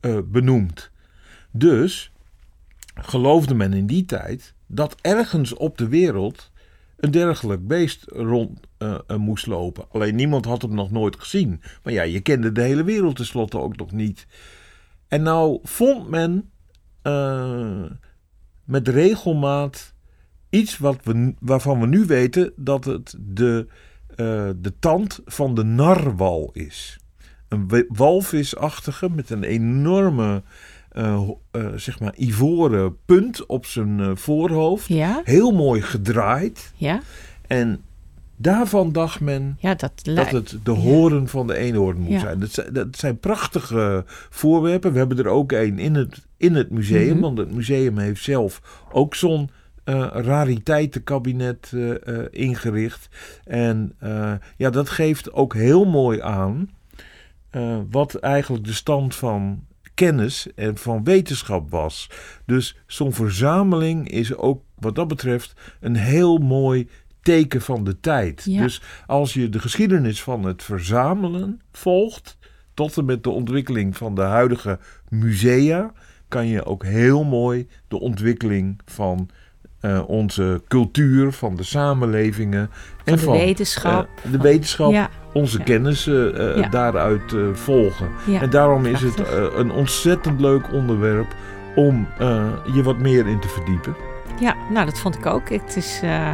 uh, 0.01 0.17
benoemd. 0.25 0.91
Dus 1.51 2.11
geloofde 2.95 3.53
men 3.53 3.73
in 3.73 3.85
die 3.85 4.05
tijd 4.05 4.53
dat 4.67 4.95
ergens 5.01 5.53
op 5.53 5.77
de 5.77 5.87
wereld 5.87 6.51
een 6.97 7.11
dergelijk 7.11 7.67
beest 7.67 8.03
rond 8.07 8.59
moest 9.17 9.47
lopen. 9.47 9.85
Alleen 9.91 10.15
niemand 10.15 10.45
had 10.45 10.61
hem 10.61 10.73
nog 10.73 10.91
nooit 10.91 11.15
gezien. 11.19 11.61
Maar 11.83 11.93
ja, 11.93 12.01
je 12.01 12.19
kende 12.19 12.51
de 12.51 12.61
hele 12.61 12.83
wereld 12.83 13.15
tenslotte 13.15 13.57
ook 13.57 13.77
nog 13.77 13.91
niet. 13.91 14.27
En 15.07 15.21
nou 15.21 15.59
vond 15.63 16.09
men 16.09 16.51
met 18.63 18.87
regelmaat 18.87 19.93
iets 20.49 20.77
wat 20.77 21.03
we, 21.03 21.33
waarvan 21.39 21.79
we 21.79 21.87
nu 21.87 22.05
weten 22.05 22.53
dat 22.55 22.85
het 22.85 23.15
de, 23.19 23.67
de 24.15 24.73
tand 24.79 25.19
van 25.25 25.55
de 25.55 25.63
narwal 25.63 26.49
is 26.53 26.99
een 27.47 27.85
walvisachtige 27.87 29.09
met 29.09 29.29
een 29.29 29.43
enorme 29.43 30.43
uh, 30.97 31.29
uh, 31.51 31.67
zeg 31.75 31.99
maar 31.99 32.13
ivoren 32.15 32.97
punt 33.05 33.45
op 33.45 33.65
zijn 33.65 34.17
voorhoofd. 34.17 34.87
Ja? 34.87 35.21
Heel 35.23 35.51
mooi 35.51 35.81
gedraaid. 35.81 36.71
Ja? 36.75 37.01
En 37.47 37.81
daarvan 38.35 38.91
dacht 38.91 39.19
men 39.19 39.57
ja, 39.59 39.75
dat, 39.75 39.91
dat 40.03 40.31
het 40.31 40.57
de 40.63 40.71
horen 40.71 41.27
van 41.27 41.47
de 41.47 41.55
eenhoorn 41.55 41.99
moet 41.99 42.19
zijn. 42.19 42.39
Dat, 42.39 42.51
zijn. 42.51 42.73
dat 42.73 42.87
zijn 42.97 43.19
prachtige 43.19 44.03
voorwerpen. 44.29 44.91
We 44.91 44.97
hebben 44.97 45.17
er 45.17 45.27
ook 45.27 45.51
een 45.51 45.79
in 45.79 45.95
het, 45.95 46.27
in 46.37 46.55
het 46.55 46.69
museum. 46.69 47.11
Mhm. 47.11 47.19
Want 47.19 47.37
het 47.37 47.53
museum 47.53 47.97
heeft 47.97 48.23
zelf 48.23 48.61
ook 48.91 49.15
zo'n 49.15 49.49
rariteitenkabinet 49.83 51.73
ingericht. 52.31 53.09
En 53.43 53.95
ja, 54.57 54.69
dat 54.69 54.89
geeft 54.89 55.33
ook 55.33 55.53
heel 55.53 55.85
mooi 55.85 56.21
aan 56.21 56.69
uh, 57.51 57.77
wat 57.89 58.15
eigenlijk 58.15 58.65
de 58.65 58.73
stand 58.73 59.15
van 59.15 59.65
kennis 59.93 60.47
en 60.55 60.77
van 60.77 61.03
wetenschap 61.03 61.71
was. 61.71 62.09
Dus 62.45 62.77
zo'n 62.87 63.13
verzameling 63.13 64.09
is 64.09 64.35
ook 64.35 64.63
wat 64.79 64.95
dat 64.95 65.07
betreft 65.07 65.53
een 65.79 65.95
heel 65.95 66.37
mooi 66.37 66.89
teken 67.21 67.61
van 67.61 67.83
de 67.83 67.99
tijd. 67.99 68.43
Ja. 68.45 68.61
Dus 68.61 68.81
als 69.05 69.33
je 69.33 69.49
de 69.49 69.59
geschiedenis 69.59 70.23
van 70.23 70.43
het 70.43 70.63
verzamelen 70.63 71.61
volgt, 71.71 72.37
tot 72.73 72.97
en 72.97 73.05
met 73.05 73.23
de 73.23 73.29
ontwikkeling 73.29 73.97
van 73.97 74.15
de 74.15 74.21
huidige 74.21 74.79
musea, 75.09 75.93
kan 76.27 76.47
je 76.47 76.65
ook 76.65 76.83
heel 76.85 77.23
mooi 77.23 77.67
de 77.87 77.99
ontwikkeling 77.99 78.79
van 78.85 79.29
uh, 79.81 80.09
onze 80.09 80.61
cultuur, 80.67 81.31
van 81.31 81.55
de 81.55 81.63
samenlevingen 81.63 82.69
van 82.71 83.01
en 83.03 83.13
de 83.15 83.19
van 83.19 83.37
wetenschap, 83.37 84.09
uh, 84.25 84.31
de 84.31 84.37
wetenschap, 84.37 84.91
ja. 84.91 85.09
onze 85.33 85.57
Ja. 85.57 85.63
kennis 85.63 86.07
uh, 86.07 86.57
Ja. 86.57 86.69
daaruit 86.69 87.35
volgen. 87.53 88.07
En 88.41 88.49
daarom 88.49 88.85
is 88.85 89.01
het 89.01 89.23
een 89.55 89.71
ontzettend 89.71 90.39
leuk 90.39 90.73
onderwerp 90.73 91.35
om 91.75 92.07
je 92.73 92.81
wat 92.83 92.97
meer 92.97 93.27
in 93.27 93.39
te 93.39 93.47
verdiepen. 93.47 93.95
Ja, 94.41 94.55
nou 94.69 94.85
dat 94.85 94.99
vond 94.99 95.15
ik 95.15 95.25
ook. 95.25 95.49
Het 95.49 95.75
is 95.75 95.99
eh, 96.03 96.31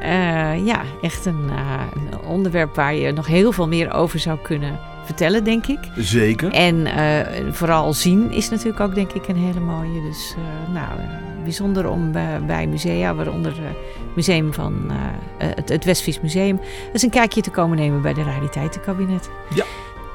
eh, 0.00 0.66
ja, 0.66 0.82
echt 1.00 1.26
een, 1.26 1.50
eh, 1.50 1.80
een 1.94 2.18
onderwerp 2.26 2.74
waar 2.74 2.94
je 2.94 3.12
nog 3.12 3.26
heel 3.26 3.52
veel 3.52 3.68
meer 3.68 3.92
over 3.92 4.18
zou 4.18 4.38
kunnen 4.42 4.78
vertellen, 5.04 5.44
denk 5.44 5.66
ik. 5.66 5.78
Zeker. 5.96 6.52
En 6.52 6.86
eh, 6.86 7.52
vooral 7.52 7.92
zien 7.92 8.30
is 8.30 8.50
natuurlijk 8.50 8.80
ook, 8.80 8.94
denk 8.94 9.12
ik, 9.12 9.28
een 9.28 9.36
hele 9.36 9.60
mooie. 9.60 10.02
Dus 10.02 10.34
eh, 10.36 10.74
nou, 10.74 10.98
eh, 10.98 11.04
bijzonder 11.42 11.88
om 11.88 12.12
bij, 12.12 12.40
bij 12.46 12.66
musea, 12.66 13.14
waaronder 13.14 13.52
het 13.52 13.76
museum 14.14 14.52
van 14.52 14.90
het, 15.38 15.68
het 15.68 15.84
Westfries 15.84 16.20
Museum, 16.20 16.60
eens 16.92 17.02
een 17.02 17.10
kijkje 17.10 17.40
te 17.40 17.50
komen 17.50 17.76
nemen 17.76 18.02
bij 18.02 18.14
de 18.14 18.22
rariteitenkabinet. 18.22 19.30
Ja. 19.54 19.64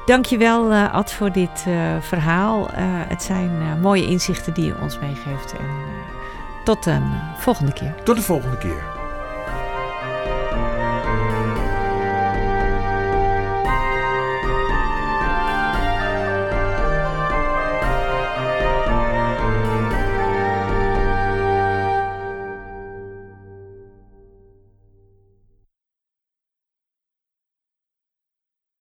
Dankjewel, 0.06 0.72
eh 0.72 0.94
Ad, 0.94 1.12
voor 1.12 1.32
dit 1.32 1.66
verhaal. 2.00 2.68
Het 3.08 3.22
zijn 3.22 3.80
mooie 3.80 4.06
inzichten 4.06 4.54
die 4.54 4.64
je 4.64 4.80
ons 4.82 4.98
meegeeft. 4.98 5.52
En 5.52 5.66
tot 6.64 6.86
een 6.86 7.10
volgende 7.36 7.72
keer. 7.72 7.94
Tot 8.04 8.16
de 8.16 8.22
volgende 8.22 8.58
keer. 8.58 8.97